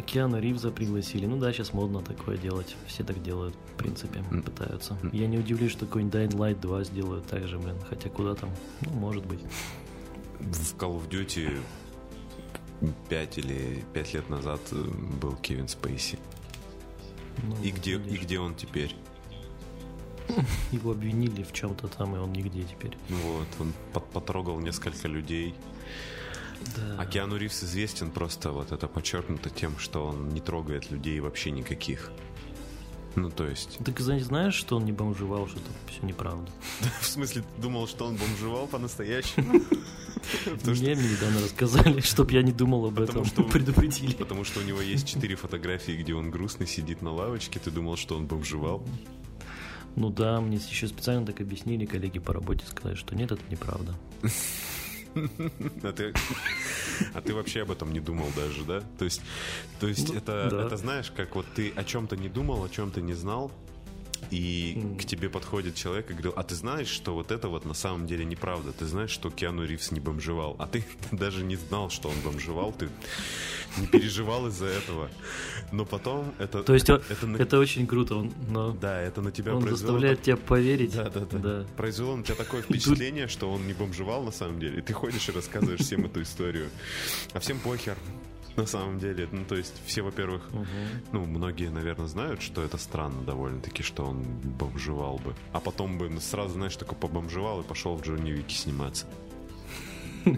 Киану 0.00 0.38
Ривза 0.40 0.70
пригласили. 0.70 1.26
Ну 1.26 1.36
да, 1.36 1.52
сейчас 1.52 1.72
модно 1.72 2.00
такое 2.00 2.36
делать. 2.38 2.74
Все 2.86 3.04
так 3.04 3.22
делают, 3.22 3.54
в 3.74 3.76
принципе, 3.76 4.22
пытаются. 4.44 4.96
Я 5.12 5.26
не 5.26 5.38
удивлюсь, 5.38 5.72
что 5.72 5.86
какой-нибудь 5.86 6.14
Dying 6.14 6.36
Light 6.36 6.60
2 6.60 6.84
сделают 6.84 7.26
так 7.26 7.46
же, 7.46 7.58
блин. 7.58 7.76
Хотя 7.88 8.08
куда 8.08 8.34
там? 8.34 8.50
Ну, 8.82 8.90
может 8.92 9.26
быть. 9.26 9.40
В 10.40 10.76
Call 10.76 10.98
of 10.98 11.08
Duty 11.08 11.58
5 13.08 13.38
или 13.38 13.84
5 13.92 14.14
лет 14.14 14.30
назад 14.30 14.60
э, 14.72 14.84
был 15.20 15.36
Кевин 15.36 15.68
Спейси. 15.68 16.18
Ну, 17.42 17.56
И 17.62 17.70
где, 17.70 17.92
и 17.92 18.16
где 18.16 18.38
он 18.38 18.54
теперь? 18.54 18.94
Его 20.72 20.92
обвинили 20.92 21.42
в 21.42 21.52
чем-то 21.52 21.88
там, 21.88 22.16
и 22.16 22.18
он 22.18 22.32
нигде 22.32 22.62
теперь. 22.62 22.96
Ну 23.08 23.16
Вот, 23.16 23.46
он 23.60 23.72
потрогал 24.12 24.58
несколько 24.60 25.08
людей. 25.08 25.54
Да. 26.76 26.96
А 26.98 27.06
Киану 27.06 27.36
Ривз 27.36 27.62
известен 27.64 28.10
просто 28.10 28.52
вот 28.52 28.72
это 28.72 28.86
подчеркнуто 28.88 29.50
тем, 29.50 29.78
что 29.78 30.06
он 30.06 30.28
не 30.30 30.40
трогает 30.40 30.90
людей 30.90 31.20
вообще 31.20 31.50
никаких. 31.50 32.10
Ну, 33.14 33.30
то 33.30 33.46
есть... 33.46 33.78
Так 33.84 34.00
зна- 34.00 34.18
знаешь, 34.20 34.54
что 34.54 34.76
он 34.76 34.86
не 34.86 34.92
бомжевал, 34.92 35.46
что 35.46 35.58
это 35.58 35.68
все 35.92 36.06
неправда. 36.06 36.50
В 37.00 37.06
смысле, 37.06 37.42
ты 37.42 37.62
думал, 37.62 37.86
что 37.86 38.06
он 38.06 38.16
бомжевал 38.16 38.66
по-настоящему? 38.66 39.52
Потому 40.44 40.74
что- 40.76 40.84
Мне 40.84 40.94
недавно 40.94 41.42
рассказали, 41.42 42.00
чтоб 42.00 42.30
я 42.30 42.42
не 42.42 42.52
думал 42.52 42.86
об 42.86 42.94
Потому 42.94 43.10
этом. 43.20 43.24
что- 43.26 43.42
Предупредили. 43.44 44.14
Потому 44.14 44.44
что 44.44 44.60
у 44.60 44.62
него 44.62 44.80
есть 44.80 45.06
четыре 45.06 45.36
фотографии, 45.36 45.92
где 45.92 46.14
он 46.14 46.30
грустный 46.30 46.66
сидит 46.66 47.02
на 47.02 47.12
лавочке. 47.12 47.58
Ты 47.58 47.70
думал, 47.70 47.96
что 47.96 48.16
он 48.16 48.26
бомжевал? 48.26 48.82
Ну 49.94 50.08
да, 50.08 50.40
мне 50.40 50.56
еще 50.56 50.88
специально 50.88 51.26
так 51.26 51.42
объяснили 51.42 51.84
коллеги 51.84 52.18
по 52.18 52.32
работе, 52.32 52.64
сказали, 52.66 52.94
что 52.94 53.14
нет, 53.14 53.30
это 53.30 53.42
неправда. 53.50 53.94
А 55.82 55.92
ты, 55.92 56.12
а 57.14 57.20
ты 57.20 57.34
вообще 57.34 57.62
об 57.62 57.70
этом 57.70 57.92
не 57.92 58.00
думал 58.00 58.26
даже, 58.36 58.64
да? 58.64 58.82
То 58.98 59.04
есть, 59.04 59.20
то 59.80 59.86
есть 59.86 60.08
Ну, 60.10 60.14
это, 60.16 60.48
да. 60.50 60.66
это 60.66 60.76
знаешь, 60.76 61.10
как 61.14 61.34
вот 61.36 61.46
ты 61.54 61.70
о 61.76 61.84
чем-то 61.84 62.16
не 62.16 62.28
думал, 62.28 62.64
о 62.64 62.68
чем-то 62.68 63.00
не 63.00 63.14
знал, 63.14 63.50
и 64.30 64.74
mm. 64.76 65.00
к 65.00 65.04
тебе 65.04 65.28
подходит 65.28 65.74
человек 65.74 66.10
и 66.10 66.12
говорил, 66.12 66.32
а 66.36 66.42
ты 66.42 66.54
знаешь, 66.54 66.88
что 66.88 67.14
вот 67.14 67.30
это 67.30 67.48
вот 67.48 67.64
на 67.64 67.74
самом 67.74 68.06
деле 68.06 68.24
неправда. 68.24 68.72
Ты 68.72 68.86
знаешь, 68.86 69.10
что 69.10 69.30
Киану 69.30 69.64
Ривз 69.64 69.90
не 69.90 70.00
бомжевал. 70.00 70.56
А 70.58 70.66
ты 70.66 70.84
даже 71.12 71.44
не 71.44 71.56
знал, 71.56 71.90
что 71.90 72.08
он 72.08 72.14
бомжевал. 72.24 72.72
Ты 72.72 72.88
не 73.78 73.86
переживал 73.86 74.46
из-за 74.48 74.66
этого. 74.66 75.10
Но 75.70 75.84
потом 75.84 76.34
это... 76.38 76.62
То 76.62 76.74
есть 76.74 76.88
это, 76.88 77.02
это 77.38 77.58
очень 77.58 77.86
круто. 77.86 78.16
Он, 78.16 78.32
но 78.48 78.72
да, 78.72 79.00
это 79.00 79.22
на 79.22 79.32
тебя 79.32 79.54
он 79.54 79.62
произвело... 79.62 79.92
заставляет 79.92 80.22
тебя 80.22 80.36
поверить. 80.36 80.94
Да, 80.94 81.10
да, 81.10 81.20
да, 81.20 81.38
да. 81.38 81.66
Произвело 81.76 82.16
на 82.16 82.22
тебя 82.22 82.36
такое 82.36 82.62
впечатление, 82.62 83.28
что 83.28 83.50
он 83.50 83.66
не 83.66 83.72
бомжевал 83.72 84.22
на 84.22 84.32
самом 84.32 84.60
деле. 84.60 84.78
И 84.78 84.82
ты 84.82 84.92
ходишь 84.92 85.28
и 85.28 85.32
рассказываешь 85.32 85.80
всем 85.80 86.04
эту 86.04 86.22
историю. 86.22 86.68
А 87.32 87.40
всем 87.40 87.58
похер 87.58 87.96
на 88.56 88.66
самом 88.66 88.98
деле. 88.98 89.28
Ну, 89.32 89.44
то 89.44 89.56
есть, 89.56 89.74
все, 89.86 90.02
во-первых, 90.02 90.48
угу. 90.52 90.66
ну, 91.12 91.24
многие, 91.24 91.70
наверное, 91.70 92.06
знают, 92.06 92.42
что 92.42 92.62
это 92.62 92.78
странно 92.78 93.22
довольно-таки, 93.22 93.82
что 93.82 94.04
он 94.04 94.22
бомжевал 94.22 95.18
бы. 95.18 95.34
А 95.52 95.60
потом 95.60 95.98
бы 95.98 96.20
сразу, 96.20 96.54
знаешь, 96.54 96.76
такой 96.76 96.96
побомжевал 96.96 97.60
и 97.60 97.64
пошел 97.64 97.96
в 97.96 98.02
Джонни 98.02 98.30
Вики 98.30 98.54
сниматься. 98.54 99.06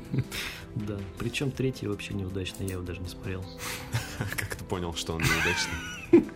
Да, 0.74 0.98
причем 1.20 1.52
третий 1.52 1.86
вообще 1.86 2.14
неудачный, 2.14 2.66
я 2.66 2.72
его 2.72 2.82
даже 2.82 3.00
не 3.00 3.06
смотрел. 3.06 3.44
Как 4.18 4.56
ты 4.56 4.64
понял, 4.64 4.92
что 4.94 5.14
он 5.14 5.22
неудачный? 5.22 6.26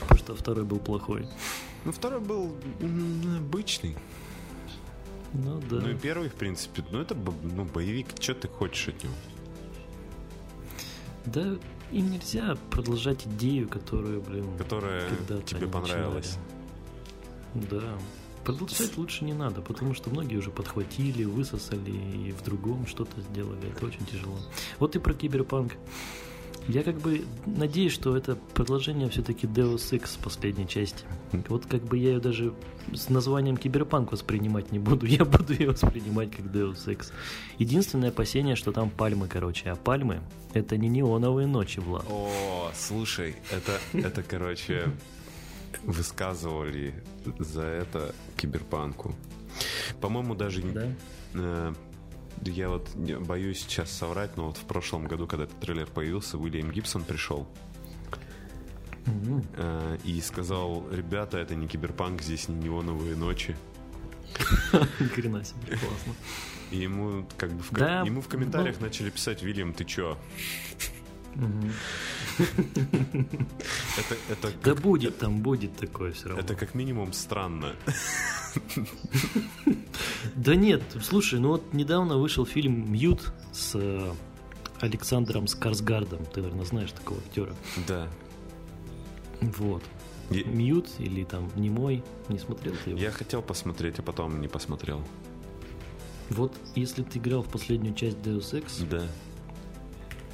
Потому 0.00 0.18
что 0.18 0.36
второй 0.36 0.64
был 0.66 0.78
плохой. 0.78 1.26
Ну, 1.86 1.92
второй 1.92 2.20
был 2.20 2.54
обычный. 3.38 3.96
Ну 5.32 5.58
да. 5.70 5.76
Ну 5.76 5.88
и 5.88 5.94
первый, 5.94 6.28
в 6.28 6.34
принципе, 6.34 6.84
ну 6.90 7.00
это 7.00 7.14
ну, 7.14 7.64
боевик, 7.64 8.08
что 8.20 8.34
ты 8.34 8.48
хочешь 8.48 8.88
от 8.88 9.02
него? 9.02 9.14
Да, 11.26 11.56
им 11.92 12.10
нельзя 12.10 12.56
продолжать 12.70 13.26
идею, 13.26 13.68
которую, 13.68 14.20
блин, 14.22 14.56
которая 14.58 15.02
тебе 15.44 15.66
понравилась. 15.66 16.38
Да. 17.54 17.82
Продолжать 18.44 18.96
лучше 18.96 19.24
не 19.24 19.32
надо, 19.32 19.60
потому 19.60 19.92
что 19.92 20.08
многие 20.08 20.36
уже 20.36 20.50
подхватили, 20.50 21.24
высосали 21.24 21.90
и 21.90 22.30
в 22.30 22.44
другом 22.44 22.86
что-то 22.86 23.20
сделали. 23.20 23.70
Это 23.70 23.86
очень 23.86 24.06
тяжело. 24.06 24.38
Вот 24.78 24.94
и 24.94 25.00
про 25.00 25.14
киберпанк. 25.14 25.72
Я 26.68 26.82
как 26.82 26.96
бы 26.96 27.24
надеюсь, 27.46 27.92
что 27.92 28.16
это 28.16 28.36
продолжение 28.54 29.08
все-таки 29.08 29.46
Deus 29.46 29.92
Ex 29.92 30.18
последней 30.22 30.66
части. 30.66 31.04
Вот 31.48 31.66
как 31.66 31.82
бы 31.82 31.96
я 31.96 32.10
ее 32.10 32.20
даже 32.20 32.54
с 32.92 33.08
названием 33.08 33.56
Киберпанк 33.56 34.12
воспринимать 34.12 34.72
не 34.72 34.78
буду. 34.78 35.06
Я 35.06 35.24
буду 35.24 35.52
ее 35.52 35.70
воспринимать 35.70 36.30
как 36.30 36.46
Deus 36.46 36.86
Ex. 36.86 37.12
Единственное 37.58 38.10
опасение, 38.10 38.56
что 38.56 38.72
там 38.72 38.90
пальмы, 38.90 39.28
короче. 39.28 39.70
А 39.70 39.76
пальмы— 39.76 40.20
это 40.54 40.76
не 40.76 40.88
неоновые 40.88 41.46
ночи, 41.46 41.80
Влад. 41.80 42.04
О, 42.08 42.70
слушай, 42.74 43.36
это, 43.50 43.80
это 43.92 44.22
короче, 44.22 44.90
высказывали 45.84 46.94
за 47.38 47.62
это 47.62 48.14
Киберпанку. 48.36 49.14
По-моему, 50.00 50.34
даже... 50.34 50.62
Да? 50.62 51.74
Я 52.42 52.68
вот 52.68 52.88
боюсь 52.94 53.60
сейчас 53.60 53.90
соврать, 53.90 54.36
но 54.36 54.46
вот 54.46 54.56
в 54.56 54.64
прошлом 54.64 55.06
году, 55.06 55.26
когда 55.26 55.44
этот 55.44 55.58
трейлер 55.58 55.86
появился, 55.86 56.38
Уильям 56.38 56.70
Гибсон 56.70 57.02
пришел 57.04 57.48
mm-hmm. 59.06 60.00
и 60.04 60.20
сказал, 60.20 60.84
ребята, 60.90 61.38
это 61.38 61.54
не 61.54 61.66
киберпанк, 61.66 62.22
здесь 62.22 62.48
не 62.48 62.56
неоновые 62.56 63.16
ночи. 63.16 63.56
Хрена 65.14 65.44
себе, 65.44 65.78
классно. 65.78 66.14
И 66.70 66.78
ему 66.78 67.26
как 67.36 67.52
бы 67.52 67.62
в, 67.62 67.70
да, 67.72 68.02
ему 68.02 68.20
в 68.20 68.28
комментариях 68.28 68.80
начали 68.80 69.10
писать, 69.10 69.42
Вильям, 69.42 69.72
ты 69.72 69.84
чё? 69.84 70.18
Это, 73.98 74.16
это 74.28 74.52
да 74.62 74.74
будет 74.74 75.18
там, 75.18 75.40
будет 75.40 75.76
такое 75.76 76.12
все 76.12 76.28
равно. 76.28 76.42
Это 76.42 76.54
как 76.54 76.74
минимум 76.74 77.12
странно. 77.12 77.74
Да 80.34 80.54
нет, 80.54 80.82
слушай, 81.02 81.38
ну 81.38 81.48
вот 81.48 81.72
недавно 81.72 82.16
вышел 82.16 82.46
фильм 82.46 82.90
«Мьют» 82.90 83.32
с 83.52 83.72
э, 83.74 84.12
Александром 84.80 85.46
Скарсгардом. 85.46 86.24
Ты, 86.26 86.40
наверное, 86.40 86.64
знаешь 86.64 86.92
такого 86.92 87.20
актера. 87.20 87.54
Да. 87.86 88.08
Вот. 89.40 89.82
Я... 90.30 90.44
Мьют 90.44 90.88
или 90.98 91.24
там 91.24 91.50
Немой. 91.56 92.02
Не 92.28 92.38
смотрел 92.38 92.74
ты 92.84 92.90
его? 92.90 92.98
Я 92.98 93.10
хотел 93.10 93.42
посмотреть, 93.42 93.98
а 93.98 94.02
потом 94.02 94.40
не 94.40 94.48
посмотрел. 94.48 95.02
Вот 96.30 96.52
если 96.74 97.02
ты 97.02 97.18
играл 97.18 97.42
в 97.42 97.48
последнюю 97.48 97.94
часть 97.94 98.16
Deus 98.18 98.52
Ex, 98.52 98.86
да. 98.88 99.06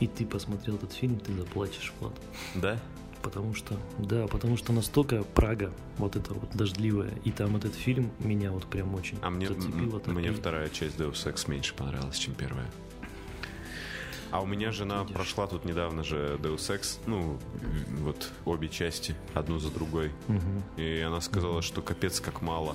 И 0.02 0.08
ты 0.08 0.26
посмотрел 0.26 0.74
этот 0.74 0.92
фильм, 0.92 1.20
ты 1.20 1.32
заплачешь, 1.32 1.92
Влад. 2.00 2.14
Да? 2.56 2.78
потому 3.22 3.54
что, 3.54 3.78
да, 3.98 4.26
потому 4.26 4.56
что 4.56 4.72
настолько 4.72 5.22
Прага, 5.22 5.72
вот 5.96 6.16
это 6.16 6.34
вот 6.34 6.50
дождливая, 6.56 7.14
и 7.22 7.30
там 7.30 7.54
этот 7.54 7.72
фильм 7.72 8.10
меня 8.18 8.50
вот 8.50 8.66
прям 8.66 8.96
очень 8.96 9.16
а 9.22 9.30
мне, 9.30 9.46
зацепило. 9.46 10.00
Так 10.00 10.12
мне 10.12 10.30
и... 10.30 10.32
вторая 10.32 10.68
часть 10.70 10.98
Deus 10.98 11.24
Ex 11.24 11.48
меньше 11.48 11.72
понравилась, 11.74 12.18
чем 12.18 12.34
первая. 12.34 12.68
А 14.32 14.40
у 14.40 14.46
меня 14.46 14.72
жена 14.72 15.02
Видишь. 15.02 15.14
прошла 15.14 15.46
тут 15.46 15.64
недавно 15.64 16.02
же 16.02 16.36
Deus 16.42 16.68
Ex, 16.68 16.98
ну, 17.06 17.38
вот 18.00 18.32
обе 18.44 18.68
части, 18.68 19.14
одну 19.34 19.60
за 19.60 19.70
другой. 19.70 20.10
Угу. 20.26 20.80
И 20.82 20.98
она 20.98 21.20
сказала, 21.20 21.58
угу. 21.58 21.62
что 21.62 21.80
капец 21.80 22.18
как 22.18 22.42
мало. 22.42 22.74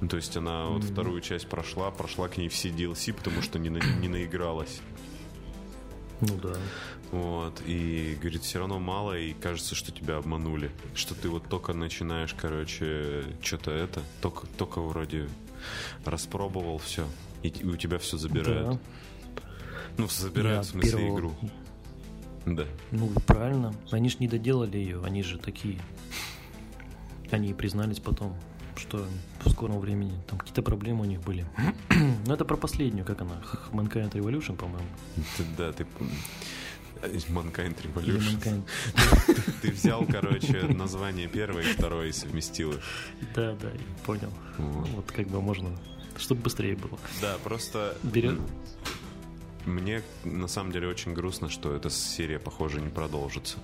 Ну, 0.00 0.08
то 0.08 0.16
есть 0.16 0.36
она 0.36 0.66
вот 0.66 0.82
вторую 0.82 1.20
часть 1.20 1.46
прошла, 1.46 1.92
прошла 1.92 2.26
к 2.26 2.38
ней 2.38 2.48
все 2.48 2.70
DLC, 2.70 3.12
потому 3.12 3.40
что 3.40 3.60
не, 3.60 3.70
на, 3.70 3.78
не 3.78 4.08
наигралась. 4.08 4.80
Ну 6.20 6.36
да. 6.42 6.54
Вот, 7.10 7.62
и 7.66 8.16
говорит, 8.20 8.42
все 8.42 8.58
равно 8.58 8.78
мало, 8.78 9.18
и 9.18 9.32
кажется, 9.34 9.74
что 9.74 9.92
тебя 9.92 10.16
обманули. 10.16 10.70
Что 10.94 11.14
ты 11.14 11.28
вот 11.28 11.48
только 11.48 11.72
начинаешь, 11.72 12.34
короче, 12.34 13.24
что-то 13.40 13.70
это, 13.70 14.02
только, 14.20 14.46
только 14.58 14.80
вроде 14.80 15.28
распробовал 16.04 16.78
все, 16.78 17.06
и, 17.42 17.48
и 17.48 17.64
у 17.64 17.76
тебя 17.76 17.98
все 17.98 18.16
забирают. 18.16 18.80
Да. 19.36 19.42
Ну, 19.96 20.08
забирают, 20.08 20.56
Я 20.56 20.62
в 20.62 20.66
смысле, 20.66 20.90
первого... 20.90 21.16
игру. 21.16 21.34
Да. 22.46 22.64
Ну, 22.90 23.08
правильно. 23.26 23.74
Они 23.90 24.08
же 24.08 24.16
не 24.20 24.28
доделали 24.28 24.76
ее, 24.76 25.02
они 25.04 25.22
же 25.22 25.38
такие. 25.38 25.78
Они 27.30 27.50
и 27.50 27.54
признались 27.54 28.00
потом, 28.00 28.36
что 28.76 29.06
в 29.44 29.50
скором 29.50 29.80
времени 29.80 30.12
там 30.26 30.38
какие-то 30.38 30.62
проблемы 30.62 31.02
у 31.02 31.04
них 31.04 31.20
были. 31.20 31.46
Но 32.26 32.34
это 32.34 32.44
про 32.44 32.56
последнюю, 32.56 33.04
как 33.04 33.20
она? 33.20 33.42
Mankind 33.72 34.12
Revolution, 34.12 34.56
по-моему. 34.56 34.88
Да, 35.56 35.72
ты 35.72 35.86
Mankind 37.02 37.76
Revolution. 37.82 38.40
Mankind. 38.40 38.62
Ты, 39.26 39.52
ты 39.62 39.70
взял, 39.70 40.04
короче, 40.06 40.62
название 40.68 41.28
первой 41.28 41.64
и 41.64 41.72
второй 41.72 42.08
и 42.08 42.12
совместил 42.12 42.72
их. 42.72 42.80
Да, 43.34 43.54
да, 43.60 43.70
понял. 44.04 44.32
Вот. 44.58 44.88
вот 44.88 45.12
как 45.12 45.26
бы 45.28 45.40
можно, 45.40 45.70
чтобы 46.16 46.42
быстрее 46.42 46.76
было. 46.76 46.98
Да, 47.20 47.36
просто... 47.42 47.96
Берет... 48.02 48.38
Мне 49.66 50.02
на 50.24 50.46
самом 50.46 50.72
деле 50.72 50.88
очень 50.88 51.14
грустно, 51.14 51.48
что 51.48 51.74
эта 51.74 51.88
серия, 51.88 52.38
похоже, 52.38 52.82
не 52.82 52.90
продолжится. 52.90 53.56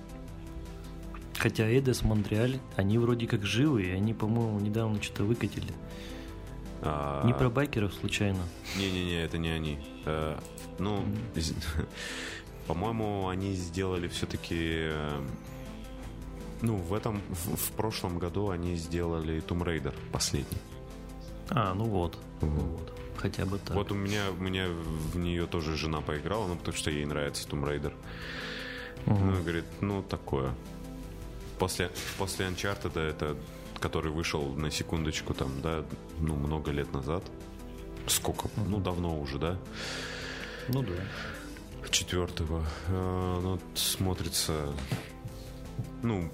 Хотя 1.41 1.63
Эдес, 1.75 2.03
Монреаль, 2.03 2.59
они 2.75 2.99
вроде 2.99 3.25
как 3.25 3.43
живые, 3.43 3.95
они, 3.95 4.13
по-моему, 4.13 4.59
недавно 4.59 5.01
что-то 5.01 5.23
выкатили. 5.23 5.73
А... 6.83 7.25
Не 7.25 7.33
про 7.33 7.49
байкеров 7.49 7.95
случайно? 7.95 8.43
Не-не-не, 8.77 9.23
это 9.23 9.39
не 9.39 9.49
они. 9.49 9.79
А, 10.05 10.39
ну, 10.77 11.03
По-моему, 12.67 13.27
они 13.27 13.55
сделали 13.55 14.07
все-таки... 14.07 14.55
Э, 14.59 15.19
ну, 16.61 16.75
в 16.75 16.93
этом, 16.93 17.23
в, 17.29 17.55
в 17.55 17.71
прошлом 17.71 18.19
году 18.19 18.51
они 18.51 18.75
сделали 18.75 19.41
Tomb 19.41 19.63
Raider 19.63 19.95
последний. 20.11 20.59
А, 21.49 21.73
ну 21.73 21.85
вот. 21.85 22.19
Угу. 22.41 22.51
вот. 22.51 22.93
Хотя 23.17 23.47
бы 23.47 23.57
так. 23.57 23.75
Вот 23.75 23.91
у 23.91 23.95
меня, 23.95 24.25
у 24.29 24.39
меня 24.39 24.67
в 24.67 25.17
нее 25.17 25.47
тоже 25.47 25.75
жена 25.75 26.01
поиграла, 26.01 26.47
ну, 26.47 26.55
потому 26.55 26.77
что 26.77 26.91
ей 26.91 27.03
нравится 27.03 27.47
Tomb 27.49 27.63
Raider. 27.63 27.93
Угу. 29.07 29.19
Ну, 29.19 29.41
говорит, 29.41 29.65
ну, 29.81 30.03
такое. 30.03 30.53
После, 31.61 31.91
после 32.17 32.47
Uncharted, 32.47 32.99
это, 32.99 33.37
который 33.79 34.11
вышел 34.11 34.53
на 34.55 34.71
секундочку 34.71 35.35
там, 35.35 35.61
да, 35.61 35.85
ну, 36.19 36.35
много 36.35 36.71
лет 36.71 36.91
назад. 36.91 37.23
Сколько? 38.07 38.47
Угу. 38.47 38.65
Ну, 38.67 38.79
давно 38.79 39.19
уже, 39.19 39.37
да? 39.37 39.59
Ну, 40.69 40.81
да 40.81 40.93
четвертого, 41.91 42.65
э, 42.87 43.35
оно 43.37 43.59
смотрится, 43.75 44.73
ну, 46.01 46.31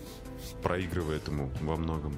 проигрывает 0.61 1.27
ему 1.27 1.51
во 1.61 1.75
многом. 1.75 2.17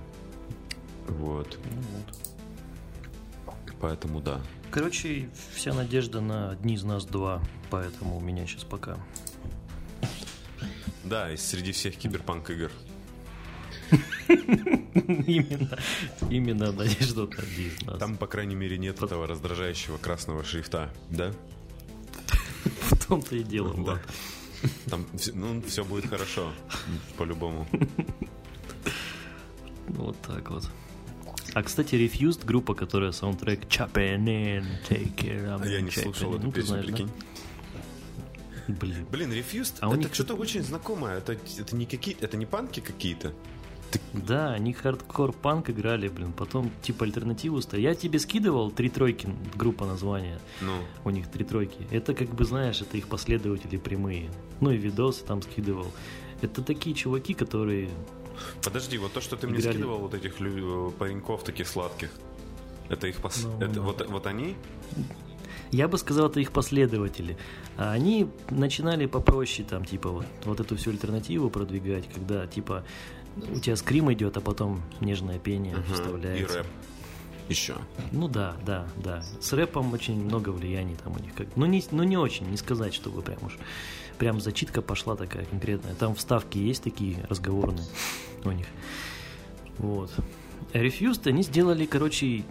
Вот. 1.08 1.58
Ну 1.64 1.82
вот. 1.82 3.56
Поэтому 3.82 4.20
да. 4.22 4.42
Короче, 4.72 5.30
вся 5.56 5.74
надежда 5.74 6.22
на 6.22 6.52
одни 6.52 6.76
из 6.76 6.84
нас 6.84 7.06
два, 7.06 7.42
поэтому 7.70 8.18
у 8.18 8.20
меня 8.20 8.46
сейчас 8.46 8.64
пока. 8.64 8.98
Да, 11.04 11.32
и 11.32 11.38
среди 11.38 11.72
всех 11.72 11.96
киберпанк 11.96 12.50
игр. 12.52 12.72
Именно, 14.28 15.78
именно 16.30 16.72
надежда 16.72 17.26
на 17.26 17.38
одни 17.38 17.66
из 17.66 17.82
нас. 17.84 18.00
Там, 18.00 18.18
по 18.18 18.28
крайней 18.28 18.56
мере, 18.56 18.78
нет 18.78 19.02
этого 19.02 19.28
раздражающего 19.28 19.98
красного 19.98 20.44
шрифта, 20.44 20.94
да? 21.10 21.34
В 22.82 23.08
том-то 23.08 23.36
и 23.36 23.44
дело, 23.44 23.74
да. 23.86 24.00
Там, 24.90 25.06
ну, 25.34 25.62
все 25.64 25.84
будет 25.84 26.08
хорошо, 26.10 26.52
по-любому. 27.18 27.68
Вот 29.88 30.16
так 30.22 30.50
вот. 30.52 30.70
А, 31.54 31.64
кстати, 31.64 31.96
Refused, 31.96 32.46
группа, 32.46 32.76
которая 32.76 33.12
саундтрек 33.12 33.66
Chopping 33.66 34.26
in, 34.26 34.66
take 34.88 35.16
care, 35.16 35.60
А 35.60 35.66
я 35.66 35.82
не 35.82 35.90
слушал 35.92 36.36
эту 36.36 36.48
ну, 36.48 36.52
песню, 36.52 36.84
прикинь. 36.84 37.10
Блин. 38.68 39.08
Блин, 39.12 39.32
Refused, 39.32 39.78
А 39.80 39.88
это 39.88 39.98
них- 39.98 40.14
что-то 40.14 40.36
очень 40.36 40.62
знакомое. 40.64 41.18
Это, 41.18 41.34
это 41.34 41.76
не 41.76 41.88
какие 41.88 42.16
это 42.22 42.38
не 42.38 42.46
панки 42.46 42.82
какие-то. 42.82 43.34
Да, 44.14 44.54
они 44.54 44.74
хардкор 44.74 45.34
панк 45.34 45.70
играли, 45.70 46.08
блин, 46.08 46.34
потом 46.34 46.72
типа 46.82 47.06
альтернативу 47.06 47.62
ставили. 47.62 47.86
Я 47.88 47.96
тебе 47.96 48.20
скидывал 48.20 48.72
три 48.72 48.90
тройки, 48.90 49.30
группа 49.56 49.86
названия, 49.86 50.40
Ну, 50.62 50.74
у 51.06 51.10
них 51.10 51.30
три 51.30 51.46
тройки. 51.46 51.88
Это 51.92 52.14
как 52.14 52.30
бы, 52.30 52.46
знаешь, 52.46 52.82
это 52.82 52.98
их 52.98 53.08
последователи 53.08 53.78
прямые. 53.78 54.30
Ну 54.62 54.72
и 54.72 54.78
видосы 54.78 55.24
там 55.26 55.42
скидывал. 55.42 55.88
Это 56.42 56.62
такие 56.62 56.96
чуваки, 56.96 57.34
которые... 57.34 57.90
подожди, 58.64 58.98
вот 58.98 59.14
то, 59.14 59.22
что 59.22 59.36
ты 59.36 59.48
мне 59.48 59.60
Играли. 59.60 59.76
скидывал, 59.76 60.00
вот 60.00 60.14
этих 60.14 60.40
лю- 60.40 60.92
пареньков 60.92 61.44
таких 61.44 61.68
сладких, 61.68 62.10
это 62.90 63.08
их 63.08 63.18
пос... 63.18 63.44
Ну, 63.44 63.66
это 63.66 63.76
ну. 63.76 63.84
вот, 63.84 64.08
вот 64.08 64.26
они? 64.28 64.56
Я 65.72 65.88
бы 65.88 65.98
сказал, 66.00 66.30
это 66.30 66.40
их 66.40 66.52
последователи. 66.52 67.38
А 67.78 67.92
они 67.92 68.28
начинали 68.50 69.06
попроще, 69.06 69.68
там, 69.70 69.86
типа, 69.86 70.10
вот, 70.10 70.26
вот 70.46 70.60
эту 70.60 70.76
всю 70.76 70.90
альтернативу 70.90 71.50
продвигать, 71.52 72.12
когда, 72.12 72.48
типа, 72.48 72.84
у 73.56 73.60
тебя 73.60 73.76
скрим 73.76 74.12
идет, 74.14 74.38
а 74.38 74.42
потом 74.42 74.82
нежное 75.00 75.40
пение. 75.40 75.76
И 75.78 75.94
вставляется. 75.94 76.58
рэп. 76.60 76.68
Еще. 77.50 77.76
Ну 78.12 78.28
да, 78.28 78.56
да, 78.66 78.88
да. 79.04 79.24
С 79.42 79.54
рэпом 79.54 79.92
очень 79.94 80.24
много 80.24 80.50
влияний 80.50 80.96
там 81.04 81.14
у 81.16 81.20
них. 81.20 81.34
Как... 81.34 81.48
Ну, 81.56 81.66
не, 81.66 81.84
ну 81.92 82.04
не 82.04 82.16
очень, 82.16 82.46
не 82.50 82.58
сказать, 82.58 82.94
чтобы 82.94 83.22
прям 83.24 83.40
уж 83.44 83.58
прям 84.20 84.40
зачитка 84.40 84.82
пошла 84.84 85.16
такая 85.16 85.46
конкретная. 85.46 85.96
Там 85.96 86.14
вставки 86.14 86.60
есть 86.60 86.84
такие 86.84 87.26
разговорные 87.28 87.88
у 88.44 88.52
них. 88.52 88.68
Вот. 89.80 90.12
Refused, 90.74 91.28
они 91.28 91.42
сделали, 91.42 91.86
короче, 91.86 92.44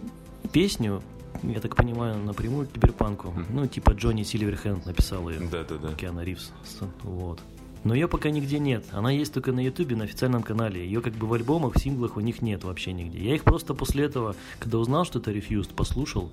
песню, 0.51 1.01
я 1.43 1.61
так 1.61 1.75
понимаю, 1.77 2.17
напрямую 2.17 2.67
к 2.67 2.71
киберпанку. 2.73 3.29
Мгм. 3.29 3.45
Ну, 3.51 3.67
типа 3.67 3.91
Джонни 3.91 4.23
Сильверхенд 4.23 4.85
написал 4.85 5.29
ее. 5.29 5.39
Да-да-да. 5.47 5.93
Киану 5.93 6.23
Ривз. 6.23 6.51
С- 6.65 6.79
Вот. 7.03 7.39
Но 7.83 7.93
ее 7.93 8.07
пока 8.07 8.29
нигде 8.29 8.59
нет. 8.59 8.85
Она 8.91 9.09
есть 9.11 9.33
только 9.33 9.51
на 9.51 9.61
Ютубе, 9.61 9.95
на 9.95 10.03
официальном 10.03 10.43
канале. 10.43 10.83
Ее 10.83 11.01
как 11.01 11.13
бы 11.13 11.27
в 11.27 11.33
альбомах, 11.33 11.75
в 11.75 11.79
синглах 11.81 12.17
у 12.17 12.19
них 12.19 12.41
нет 12.41 12.63
вообще 12.63 12.91
нигде. 12.91 13.19
Я 13.19 13.35
их 13.35 13.43
просто 13.43 13.73
после 13.73 14.03
этого, 14.05 14.35
когда 14.59 14.77
узнал, 14.79 15.05
что 15.05 15.19
это 15.19 15.31
Refused, 15.31 15.73
послушал, 15.73 16.29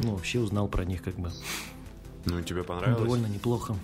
ну, 0.00 0.12
вообще 0.14 0.40
узнал 0.40 0.68
про 0.68 0.84
них 0.84 1.02
как 1.02 1.16
бы. 1.16 1.30
Ну, 2.24 2.40
тебе 2.42 2.64
понравилось? 2.64 3.02
довольно 3.02 3.26
неплохо. 3.26 3.76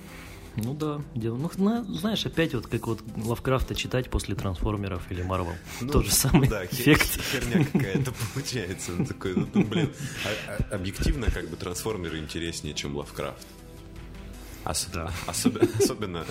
Ну 0.57 0.75
да, 0.75 1.01
дело. 1.15 1.37
Ну, 1.37 1.49
зна- 1.55 1.85
знаешь, 1.85 2.27
опять 2.27 2.55
вот 2.55 2.67
как 2.67 2.87
вот 2.89 3.01
Лавкрафта 3.25 3.75
читать 3.77 4.11
после 4.11 4.35
трансформеров 4.35 5.03
или 5.13 5.23
Марвел. 5.23 5.53
Ну, 5.81 5.89
Тот 5.93 6.07
же 6.07 6.11
самый 6.13 6.49
да, 6.49 6.65
эффект. 6.65 7.21
херня 7.33 7.65
какая-то 7.65 8.13
получается. 8.35 8.93
Он 8.99 9.07
такой, 9.07 9.37
ну, 9.37 9.47
ну, 9.55 9.65
блин, 9.65 9.93
а- 10.25 10.65
а- 10.71 10.75
объективно 10.75 11.27
как 11.31 11.49
бы 11.49 11.57
трансформеры 11.57 12.19
интереснее, 12.19 12.75
чем 12.75 12.97
Лавкрафт. 12.97 13.47
Ос- 14.65 14.89
Да. 14.93 15.11
Особенно, 15.27 15.69
особенно, 15.79 16.25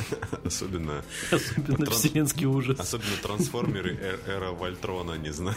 особенно, 0.45 1.03
Особенно 1.31 1.77
Транс- 1.85 1.95
вселенский 1.99 2.45
ужас. 2.45 2.79
особенно 2.79 3.17
трансформеры 3.21 3.95
Эр- 3.95 4.19
Эра 4.27 4.51
Вольтрона, 4.51 5.13
не 5.17 5.31
знаю. 5.31 5.55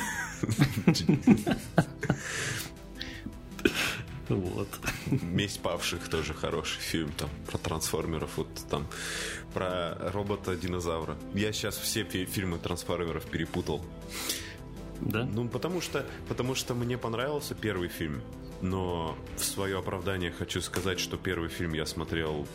Вот. 4.28 4.68
Месть 5.10 5.60
павших 5.60 6.08
тоже 6.08 6.32
хороший 6.32 6.80
фильм 6.80 7.12
там 7.12 7.28
про 7.50 7.58
трансформеров, 7.58 8.30
вот 8.36 8.48
там 8.70 8.86
про 9.52 9.94
робота-динозавра. 10.10 11.16
Я 11.34 11.52
сейчас 11.52 11.76
все 11.76 12.04
фи- 12.04 12.24
фильмы 12.24 12.58
трансформеров 12.58 13.24
перепутал. 13.26 13.84
Да? 15.00 15.24
Ну, 15.24 15.48
потому 15.48 15.80
что, 15.82 16.06
потому 16.28 16.54
что 16.54 16.74
мне 16.74 16.96
понравился 16.96 17.54
первый 17.54 17.88
фильм, 17.88 18.22
но 18.62 19.16
в 19.36 19.44
свое 19.44 19.78
оправдание 19.78 20.30
хочу 20.30 20.60
сказать, 20.60 20.98
что 21.00 21.16
первый 21.16 21.48
фильм 21.48 21.74
я 21.74 21.84
смотрел 21.84 22.46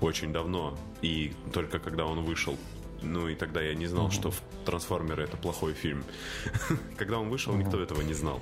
очень 0.00 0.32
давно, 0.32 0.76
и 1.00 1.32
только 1.52 1.78
когда 1.78 2.04
он 2.04 2.24
вышел. 2.24 2.58
Ну 3.04 3.28
и 3.28 3.34
тогда 3.34 3.60
я 3.60 3.74
не 3.74 3.86
знал, 3.86 4.10
что 4.12 4.30
в- 4.30 4.40
«Трансформеры»— 4.64 5.24
это 5.24 5.36
плохой 5.36 5.72
фильм. 5.74 6.04
Когда 6.96 7.18
он 7.18 7.30
вышел, 7.30 7.52
никто 7.54 7.80
этого 7.80 8.00
не 8.02 8.14
знал. 8.14 8.40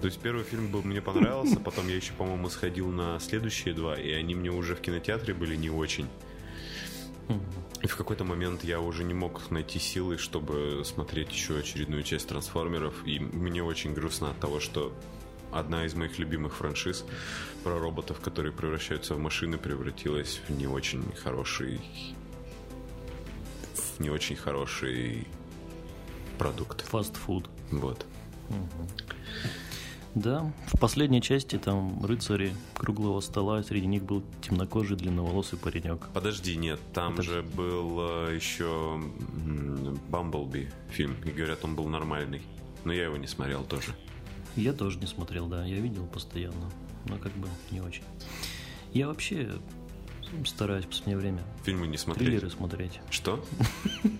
То 0.00 0.06
есть 0.06 0.18
первый 0.20 0.42
фильм 0.42 0.72
был, 0.72 0.82
мне 0.82 1.00
понравился, 1.00 1.60
потом 1.60 1.86
я 1.88 1.94
еще, 1.94 2.12
по-моему, 2.14 2.48
сходил 2.50 2.88
на 2.88 3.20
следующие 3.20 3.74
два, 3.74 3.94
и 3.94 4.10
они 4.10 4.34
мне 4.34 4.50
уже 4.50 4.74
в 4.74 4.80
кинотеатре 4.80 5.34
были 5.34 5.54
не 5.54 5.70
очень. 5.70 6.08
И 7.80 7.86
в 7.86 7.96
какой-то 7.96 8.24
момент 8.24 8.64
я 8.64 8.80
уже 8.80 9.04
не 9.04 9.14
мог 9.14 9.50
найти 9.50 9.78
силы, 9.78 10.18
чтобы 10.18 10.82
смотреть 10.84 11.30
еще 11.32 11.56
очередную 11.58 12.02
часть 12.02 12.28
трансформеров. 12.28 12.94
И 13.06 13.18
мне 13.20 13.62
очень 13.62 13.94
грустно 13.94 14.30
от 14.30 14.40
того, 14.40 14.58
что 14.60 14.92
одна 15.52 15.84
из 15.84 15.94
моих 15.94 16.18
любимых 16.18 16.56
франшиз 16.56 17.04
про 17.62 17.78
роботов, 17.78 18.20
которые 18.20 18.52
превращаются 18.52 19.14
в 19.14 19.18
машины, 19.18 19.58
превратилась 19.58 20.40
в 20.48 20.50
не 20.50 20.66
очень 20.66 21.04
хороший 21.22 21.80
в 23.74 24.00
не 24.00 24.10
очень 24.10 24.36
хороший 24.36 25.26
продукт. 26.38 26.80
Фастфуд. 26.82 27.48
Вот. 27.70 28.06
Да, 30.14 30.52
в 30.66 30.78
последней 30.78 31.22
части 31.22 31.56
там 31.56 32.04
рыцари 32.04 32.54
круглого 32.74 33.20
стола, 33.20 33.60
и 33.60 33.62
среди 33.62 33.86
них 33.86 34.02
был 34.02 34.22
темнокожий 34.42 34.94
длинноволосый 34.96 35.58
паренек. 35.58 36.08
Подожди, 36.12 36.54
нет, 36.56 36.78
там 36.92 37.14
Это- 37.14 37.22
же 37.22 37.42
был 37.42 37.98
э, 38.28 38.34
еще 38.34 39.00
Бамблби 40.10 40.70
фильм, 40.90 41.16
и 41.24 41.30
говорят, 41.30 41.64
он 41.64 41.74
был 41.76 41.88
нормальный. 41.88 42.42
Но 42.84 42.92
я 42.92 43.04
его 43.04 43.16
не 43.16 43.26
смотрел 43.26 43.64
тоже. 43.64 43.94
Я 44.56 44.72
тоже 44.72 44.98
не 44.98 45.06
смотрел, 45.06 45.46
да, 45.46 45.64
я 45.64 45.76
видел 45.76 46.06
постоянно, 46.06 46.70
но 47.06 47.16
как 47.16 47.32
бы 47.32 47.48
не 47.70 47.80
очень. 47.80 48.02
Я 48.92 49.08
вообще 49.08 49.50
стараюсь 50.46 50.84
в 50.84 50.88
последнее 50.88 51.16
время 51.16 51.42
Фильмы 51.64 51.86
не 51.86 51.96
смотреть. 51.96 52.28
триллеры 52.28 52.50
смотреть. 52.50 53.00
Что? 53.10 53.44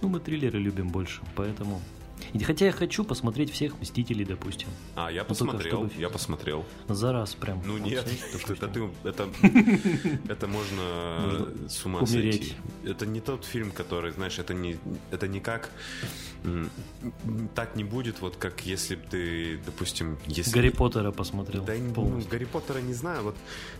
Ну, 0.00 0.08
мы 0.08 0.20
триллеры 0.20 0.58
любим 0.58 0.88
больше, 0.88 1.20
поэтому... 1.36 1.82
И 2.32 2.38
хотя 2.44 2.66
я 2.66 2.72
хочу 2.72 3.04
посмотреть 3.04 3.50
всех 3.52 3.80
«Мстителей», 3.80 4.24
допустим. 4.24 4.68
А, 4.96 5.10
я 5.10 5.22
Ну, 5.22 5.28
только 5.28 5.28
посмотрел, 5.28 5.86
чтобы- 5.88 6.00
я 6.00 6.08
посмотрел. 6.10 6.64
За 6.88 7.12
раз 7.12 7.34
прям. 7.34 7.62
Ну 7.66 7.74
Вот, 7.78 7.82
нет, 7.82 8.06
знаете, 8.06 8.52
это, 8.52 8.68
ты, 8.68 8.90
это, 9.04 9.28
это 10.28 10.46
можно 10.46 11.16
Можно 11.20 11.68
с 11.68 11.84
ума 11.86 12.00
умереть. 12.00 12.34
сойти. 12.34 12.54
Это 12.84 13.06
не 13.06 13.20
тот 13.20 13.44
фильм, 13.44 13.70
который, 13.72 14.12
знаешь, 14.12 14.38
это 14.38 14.54
не, 14.54 14.76
это 15.10 15.28
не 15.28 15.40
как 15.40 15.70
так 17.54 17.76
не 17.76 17.84
будет, 17.84 18.20
вот 18.20 18.36
как 18.36 18.64
если 18.64 18.94
бы 18.96 19.02
ты, 19.10 19.58
допустим, 19.66 20.18
если 20.26 20.52
Гарри 20.52 20.70
Поттера 20.70 21.10
посмотрел 21.12 21.64
Да, 21.64 21.74
ну, 21.78 21.92
полностью. 21.92 22.30
Гарри 22.30 22.44
Поттера 22.46 22.78
не 22.78 22.94
знаю. 22.94 23.22
Вот 23.24 23.36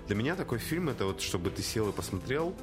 для 0.09 0.17
меня 0.17 0.37
такой 0.37 0.59
фильм 0.59 0.89
это 0.89 1.07
вот, 1.07 1.23
чтобы 1.23 1.51
ты 1.51 1.63
сел 1.63 1.89
и 1.89 1.93
посмотрел, 1.93 2.55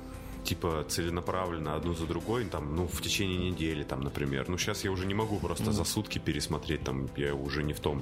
типа 0.47 0.85
целенаправленно 0.87 1.75
одну 1.75 1.93
за 1.93 2.05
другой, 2.05 2.45
там, 2.45 2.75
ну, 2.75 2.87
в 2.87 3.01
течение 3.01 3.51
недели, 3.51 3.83
там, 3.83 4.01
например. 4.01 4.45
Ну, 4.47 4.57
сейчас 4.57 4.85
я 4.85 4.91
уже 4.91 5.05
не 5.05 5.13
могу 5.13 5.39
просто 5.39 5.71
за 5.71 5.83
сутки 5.83 6.19
пересмотреть, 6.19 6.83
там, 6.83 7.09
я 7.17 7.35
уже 7.35 7.63
не 7.63 7.73
в 7.73 7.79
том 7.79 8.01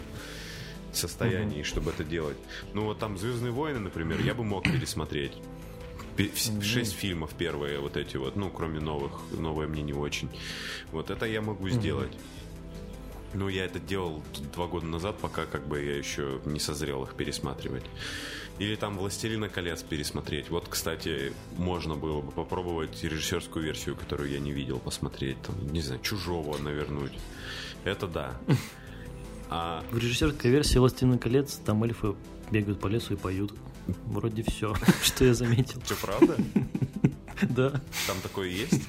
состоянии, 0.94 1.64
чтобы 1.64 1.92
это 1.92 2.04
делать. 2.04 2.38
Ну, 2.74 2.86
вот 2.86 3.00
там 3.00 3.18
Звездные 3.18 3.52
войны, 3.52 3.80
например, 3.80 4.22
я 4.22 4.34
бы 4.36 4.44
мог 4.44 4.64
пересмотреть. 4.64 5.34
Шесть 6.62 6.94
фильмов 6.94 7.32
первые 7.38 7.80
вот 7.80 7.98
эти 7.98 8.18
вот, 8.18 8.36
ну, 8.36 8.50
кроме 8.50 8.80
новых, 8.80 9.12
новые 9.32 9.68
мне 9.68 9.82
не 9.82 9.94
очень. 9.94 10.30
Вот 10.92 11.10
это 11.10 11.26
я 11.26 11.42
могу 11.42 11.68
сделать. 11.70 12.14
Ну, 13.34 13.50
я 13.50 13.66
это 13.66 13.80
делал 13.80 14.24
два 14.54 14.68
года 14.68 14.86
назад, 14.86 15.18
пока 15.18 15.46
как 15.46 15.68
бы 15.68 15.84
я 15.84 15.98
еще 15.98 16.40
не 16.46 16.60
созрел 16.60 17.04
их 17.04 17.16
пересматривать. 17.16 17.84
Или 18.58 18.76
там 18.76 18.98
«Властелина 18.98 19.50
колец» 19.50 19.84
пересмотреть. 19.84 20.50
Вот, 20.50 20.68
кстати, 20.70 21.34
можно 21.58 21.96
было 21.96 22.22
бы 22.22 22.32
попробовать 22.32 23.04
режиссерскую 23.04 23.66
версию, 23.66 23.96
которую 23.98 24.30
я 24.32 24.40
не 24.40 24.54
видел, 24.54 24.80
посмотреть. 24.80 25.42
Там, 25.42 25.56
не 25.74 25.82
знаю, 25.82 26.00
«Чужого» 26.02 26.58
навернуть. 26.58 27.12
Это 27.84 28.08
да. 28.08 28.38
А 29.50 29.84
В 29.92 29.98
режиссерской 29.98 30.50
версии 30.52 30.78
«Властелина 30.78 31.18
колец» 31.18 31.60
там 31.66 31.84
эльфы 31.84 32.16
бегают 32.50 32.80
по 32.80 32.88
лесу 32.88 33.14
и 33.16 33.18
поют. 33.18 33.54
Вроде 34.06 34.44
все, 34.44 34.74
что 35.04 35.26
я 35.26 35.34
заметил. 35.34 35.82
что, 35.86 35.96
правда? 35.96 36.36
Да, 37.42 37.72
Там 38.08 38.16
такое 38.24 38.48
есть? 38.48 38.82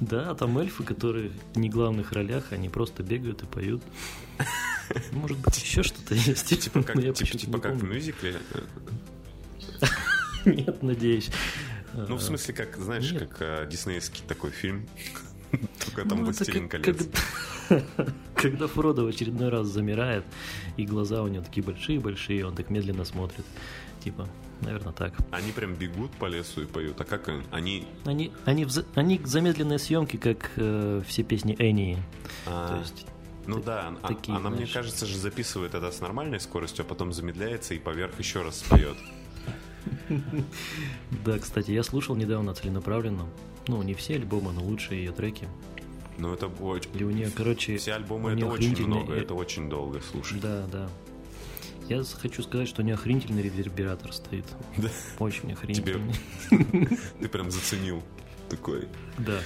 да, 0.00 0.34
там 0.34 0.58
эльфы, 0.58 0.84
которые 0.84 1.32
не 1.54 1.70
в 1.70 1.72
главных 1.72 2.12
ролях, 2.12 2.52
они 2.52 2.68
просто 2.68 3.02
бегают 3.02 3.42
и 3.42 3.46
поют. 3.46 3.82
Может 5.12 5.38
быть, 5.38 5.62
еще 5.62 5.82
что-то 5.82 6.14
есть. 6.14 6.46
Типа 6.60 6.82
как, 6.82 6.96
я 6.96 7.12
типа, 7.12 7.38
типа 7.38 7.58
как 7.58 7.74
в 7.74 7.84
мюзикле? 7.84 8.36
Нет, 10.44 10.82
надеюсь. 10.82 11.30
Ну, 11.94 12.16
в 12.16 12.22
смысле, 12.22 12.54
как, 12.54 12.76
знаешь, 12.76 13.10
Нет. 13.10 13.28
как 13.28 13.36
э, 13.40 13.68
диснеевский 13.70 14.22
такой 14.28 14.50
фильм. 14.50 14.86
Только 15.84 16.08
там 16.08 16.18
Ну, 16.18 16.24
«Властелин 16.26 16.68
как- 16.68 16.82
колец». 16.82 17.08
Когда, 17.68 17.84
когда 18.34 18.66
Фродо 18.66 19.04
в 19.04 19.08
очередной 19.08 19.48
раз 19.48 19.66
замирает, 19.68 20.24
и 20.76 20.84
глаза 20.84 21.22
у 21.22 21.28
него 21.28 21.42
такие 21.44 21.64
большие-большие, 21.64 22.46
он 22.46 22.54
так 22.54 22.70
медленно 22.70 23.04
смотрит. 23.04 23.44
Типа, 24.04 24.28
наверное, 24.60 24.92
так. 24.92 25.14
Они 25.32 25.50
прям 25.50 25.74
бегут 25.74 26.12
по 26.12 26.26
лесу 26.26 26.62
и 26.62 26.66
поют. 26.66 27.00
А 27.00 27.04
как 27.04 27.28
они? 27.28 27.86
Они... 28.04 28.32
Они, 28.44 28.64
в 28.64 28.84
они 28.94 29.20
замедленные 29.24 29.78
съемки, 29.78 30.16
как 30.18 30.50
э, 30.56 31.02
все 31.06 31.22
песни 31.24 31.56
Энни. 31.58 32.00
а, 32.46 32.68
То 32.74 32.78
есть 32.80 33.06
Ну 33.48 33.62
да, 33.62 33.94
а- 34.02 34.08
такие, 34.08 34.36
она, 34.36 34.50
мне 34.50 34.58
знаешь. 34.58 34.72
кажется, 34.72 35.06
же 35.06 35.16
записывает 35.16 35.74
это 35.74 35.90
с 35.90 36.00
нормальной 36.00 36.38
скоростью, 36.38 36.84
а 36.84 36.88
потом 36.88 37.14
замедляется 37.14 37.72
и 37.72 37.78
поверх 37.78 38.18
еще 38.18 38.42
раз 38.42 38.60
споет. 38.60 38.96
Да, 41.24 41.38
кстати, 41.38 41.70
я 41.70 41.82
слушал 41.82 42.14
недавно 42.14 42.54
целенаправленно. 42.54 43.26
Ну, 43.66 43.82
не 43.82 43.94
все 43.94 44.16
альбомы, 44.16 44.52
но 44.52 44.62
лучшие 44.62 45.02
ее 45.02 45.12
треки. 45.12 45.48
Ну 46.18 46.34
это 46.34 46.48
очень... 46.48 46.90
И 46.94 47.04
у 47.04 47.10
нее, 47.10 47.30
короче... 47.34 47.78
Все 47.78 47.94
альбомы 47.94 48.32
это 48.32 48.46
очень 48.46 48.86
много, 48.86 49.14
это 49.14 49.32
очень 49.32 49.70
долго 49.70 50.00
слушать. 50.02 50.40
Да, 50.40 50.66
да. 50.70 50.90
Я 51.88 52.02
хочу 52.04 52.42
сказать, 52.42 52.68
что 52.68 52.82
у 52.82 52.84
нее 52.84 52.94
охренительный 52.94 53.42
ревербератор 53.42 54.12
стоит. 54.12 54.44
Да. 54.76 54.90
Очень 55.18 55.52
охренительный. 55.52 56.14
Ты 57.20 57.28
прям 57.28 57.50
заценил 57.50 58.02
такой. 58.48 58.88
Да, 59.18 59.40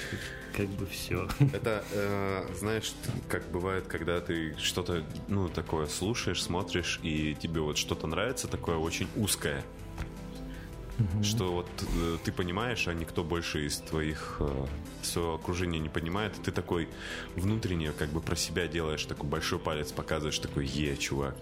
как 0.56 0.68
бы 0.68 0.86
все. 0.86 1.28
Это, 1.52 1.84
э, 1.92 2.46
знаешь, 2.58 2.92
как 3.28 3.50
бывает, 3.50 3.86
когда 3.86 4.20
ты 4.20 4.54
что-то, 4.58 5.04
ну, 5.28 5.48
такое 5.48 5.86
слушаешь, 5.86 6.42
смотришь, 6.42 7.00
и 7.02 7.34
тебе 7.34 7.60
вот 7.60 7.78
что-то 7.78 8.06
нравится, 8.06 8.48
такое 8.48 8.76
очень 8.76 9.08
узкое, 9.16 9.64
что 11.22 11.52
вот 11.52 11.68
э, 11.80 12.18
ты 12.22 12.32
понимаешь, 12.32 12.86
а 12.86 12.94
никто 12.94 13.24
больше 13.24 13.66
из 13.66 13.78
твоих 13.78 14.36
э, 14.40 14.66
своего 15.02 15.34
окружения 15.34 15.78
не 15.78 15.88
понимает, 15.88 16.38
и 16.38 16.42
ты 16.42 16.52
такой 16.52 16.88
внутренне 17.34 17.92
как 17.92 18.10
бы 18.10 18.20
про 18.20 18.36
себя 18.36 18.66
делаешь, 18.66 19.04
такой 19.04 19.28
большой 19.28 19.58
палец 19.58 19.90
показываешь, 19.92 20.38
такой, 20.38 20.66
е, 20.66 20.96
чувак. 20.96 21.36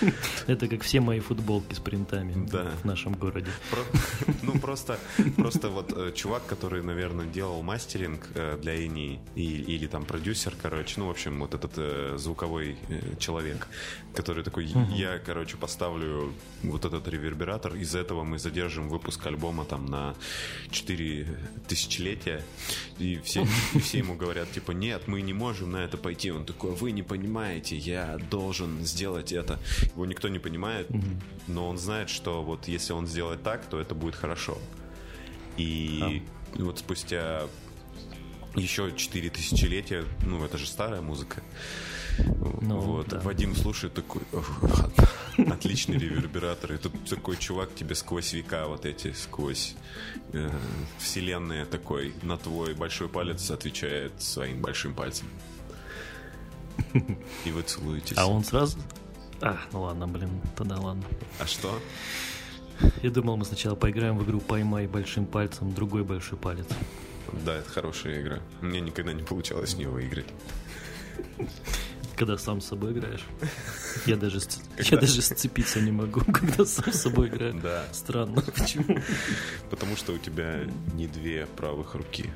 Это 0.46 0.68
как 0.68 0.82
все 0.82 1.00
мои 1.00 1.20
футболки 1.20 1.74
с 1.74 1.78
принтами 1.78 2.46
Да. 2.50 2.70
в 2.82 2.84
нашем 2.84 3.14
городе. 3.14 3.50
Про- 3.70 4.34
ну, 4.42 4.58
просто, 4.58 4.98
просто 5.36 5.68
вот 5.68 5.92
э, 5.96 6.12
чувак, 6.14 6.46
который, 6.46 6.82
наверное, 6.82 7.26
делал 7.26 7.62
мастеринг 7.62 8.26
э, 8.34 8.58
для 8.60 8.74
Эни 8.86 9.20
или 9.34 9.86
там 9.86 10.04
продюсер, 10.04 10.54
короче, 10.60 10.94
ну, 11.00 11.06
в 11.06 11.10
общем, 11.10 11.40
вот 11.40 11.54
этот 11.54 11.72
э, 11.76 12.14
звуковой 12.18 12.76
человек, 13.18 13.66
который 14.14 14.42
такой, 14.44 14.66
я, 14.94 15.18
короче, 15.18 15.56
поставлю 15.56 16.32
вот 16.62 16.84
этот 16.84 17.06
ревербератор, 17.08 17.74
из 17.74 17.94
этого 17.94 18.24
мы 18.24 18.38
задержим 18.38 18.88
выпуск 18.88 19.26
альбома 19.26 19.64
там 19.64 19.86
на 19.86 20.14
4 20.70 21.26
тысячелетия, 21.68 22.42
и 22.98 23.16
все, 23.24 23.46
и 23.74 23.78
все 23.78 23.98
ему 23.98 24.14
говорят, 24.14 24.50
типа, 24.52 24.72
нет, 24.72 25.06
мы 25.08 25.20
не 25.22 25.32
можем 25.32 25.72
на 25.72 25.78
это 25.84 25.96
пойти. 25.96 26.30
Он 26.30 26.44
такой, 26.44 26.72
вы 26.74 26.92
не 26.92 27.02
понимаете, 27.02 27.76
я 27.76 28.18
должен 28.30 28.84
сделать 28.84 29.32
это. 29.32 29.58
Его 29.94 30.06
никто 30.06 30.28
не 30.28 30.38
понимает, 30.38 30.88
но 31.46 31.68
он 31.68 31.78
знает, 31.78 32.08
что 32.10 32.42
вот 32.42 32.68
если 32.68 32.92
он 32.92 33.06
сделает 33.06 33.42
так, 33.42 33.64
то 33.66 33.80
это 33.80 33.94
будет 33.94 34.14
хорошо. 34.14 34.58
И 35.56 36.22
вот 36.54 36.78
спустя 36.78 37.42
еще 38.54 38.92
4 38.94 39.30
тысячелетия, 39.30 40.04
ну 40.24 40.44
это 40.44 40.58
же 40.58 40.66
старая 40.66 41.00
музыка, 41.00 41.42
Ну, 42.62 42.78
вот, 42.80 43.08
да. 43.08 43.20
Вадим 43.20 43.54
слушает 43.54 43.92
такой, 43.92 44.22
«Ох, 44.32 44.60
отличный 45.36 45.98
ревербератор, 45.98 46.72
и 46.72 46.78
тут 46.78 46.92
такой 47.04 47.36
чувак 47.36 47.74
тебе 47.74 47.94
сквозь 47.94 48.32
века 48.32 48.66
вот 48.68 48.86
эти, 48.86 49.12
сквозь 49.12 49.74
э, 50.32 50.50
вселенные 50.98 51.66
такой, 51.66 52.14
на 52.22 52.38
твой 52.38 52.74
большой 52.74 53.08
палец 53.08 53.50
отвечает 53.50 54.12
своим 54.22 54.62
большим 54.62 54.94
пальцем. 54.94 55.28
И 57.44 57.50
вы 57.50 57.62
целуетесь. 57.62 58.16
А 58.16 58.26
он 58.26 58.44
сразу... 58.44 58.78
А, 59.40 59.58
ну 59.72 59.82
ладно, 59.82 60.08
блин, 60.08 60.30
тогда 60.56 60.78
ладно. 60.78 61.04
А 61.38 61.46
что? 61.46 61.78
Я 63.02 63.10
думал, 63.10 63.36
мы 63.36 63.44
сначала 63.44 63.74
поиграем 63.74 64.18
в 64.18 64.24
игру 64.24 64.40
«Поймай 64.40 64.86
большим 64.86 65.26
пальцем 65.26 65.72
другой 65.74 66.04
большой 66.04 66.38
палец». 66.38 66.66
Да, 67.44 67.54
это 67.56 67.68
хорошая 67.70 68.20
игра. 68.22 68.40
Мне 68.60 68.80
никогда 68.80 69.12
не 69.12 69.22
получалось 69.22 69.74
в 69.74 69.78
нее 69.78 69.88
выиграть. 69.88 70.26
Когда 72.16 72.38
сам 72.38 72.60
с 72.60 72.66
собой 72.66 72.92
играешь. 72.92 73.24
Я 74.06 74.16
даже, 74.16 74.40
я 74.78 74.96
даже 74.98 75.20
сцепиться 75.20 75.80
не 75.80 75.90
могу, 75.90 76.20
когда 76.32 76.64
сам 76.64 76.92
с 76.92 77.02
собой 77.02 77.28
играю. 77.28 77.54
Да, 77.62 77.84
Странно, 77.92 78.40
почему? 78.56 78.98
потому 79.70 79.96
что 79.96 80.12
у 80.12 80.18
тебя 80.18 80.60
не 80.94 81.06
две 81.08 81.46
правых 81.46 81.94
руки. 81.94 82.30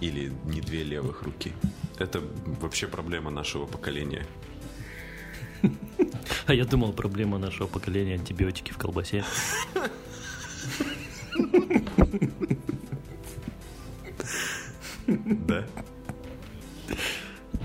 Или 0.00 0.32
не 0.44 0.60
две 0.60 0.84
левых 0.84 1.22
руки. 1.22 1.52
Это 1.98 2.22
вообще 2.60 2.86
проблема 2.86 3.30
нашего 3.30 3.66
поколения. 3.66 4.24
А 6.46 6.54
я 6.54 6.64
думал, 6.64 6.92
проблема 6.92 7.38
нашего 7.38 7.66
поколения 7.66 8.14
антибиотики 8.14 8.72
в 8.72 8.78
колбасе. 8.78 9.24
Да? 15.06 15.66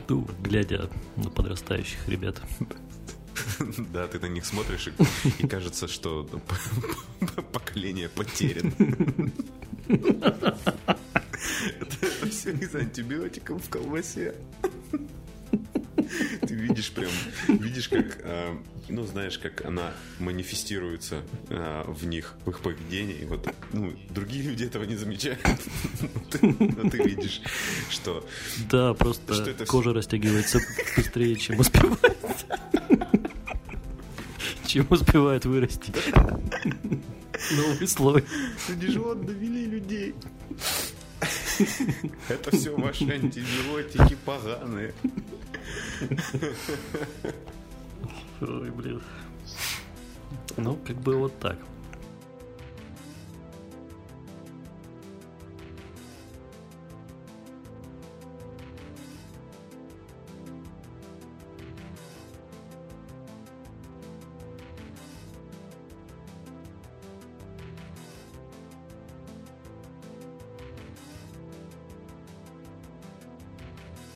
Ну, 0.08 0.28
глядя 0.42 0.90
на 1.16 1.30
подрастающих 1.30 2.08
ребят. 2.08 2.42
Да, 3.92 4.08
ты 4.08 4.20
на 4.20 4.28
них 4.28 4.46
смотришь, 4.46 4.88
и, 4.88 5.44
и 5.44 5.48
кажется, 5.48 5.88
что 5.88 6.28
поколение 7.52 8.10
потеряно. 8.10 8.72
Это, 9.88 10.58
это 12.06 12.30
все 12.30 12.52
из 12.52 12.76
антибиотиков 12.76 13.64
в 13.64 13.70
колбасе. 13.70 14.36
Ты 16.48 16.54
видишь 16.54 16.92
прям, 16.92 17.12
видишь, 17.48 17.90
как, 17.90 18.20
а, 18.24 18.58
ну, 18.90 19.06
знаешь, 19.06 19.38
как 19.38 19.66
она 19.66 19.94
манифестируется 20.20 21.22
а, 21.50 21.84
в 21.92 22.06
них, 22.06 22.36
в 22.46 22.50
их 22.50 22.60
поведении. 22.60 23.26
Вот, 23.26 23.48
ну, 23.72 23.94
другие 24.10 24.44
люди 24.44 24.64
этого 24.66 24.84
не 24.84 24.96
замечают. 24.96 25.40
Но 26.42 26.90
ты, 26.90 26.98
видишь, 27.04 27.42
что 27.90 28.28
Да, 28.70 28.94
просто 28.94 29.56
кожа 29.68 29.94
растягивается 29.94 30.60
быстрее, 30.96 31.36
чем 31.36 31.60
успевает. 31.60 32.18
Чем 34.66 34.88
успевает 34.90 35.46
вырасти. 35.46 35.94
Новый 37.52 37.88
слой. 37.88 38.24
Люди 38.70 38.88
же 38.88 39.00
вот 39.00 39.26
довели 39.26 39.66
людей. 39.66 40.16
Это 42.30 42.56
все 42.56 42.76
ваши 42.76 43.06
антибиотики 43.06 44.18
поганые. 44.26 44.94
Ой, 48.42 48.72
блин. 48.72 49.02
Ну, 50.58 50.78
как 50.86 50.98
бы 50.98 51.16
вот 51.18 51.40
так. 51.40 51.58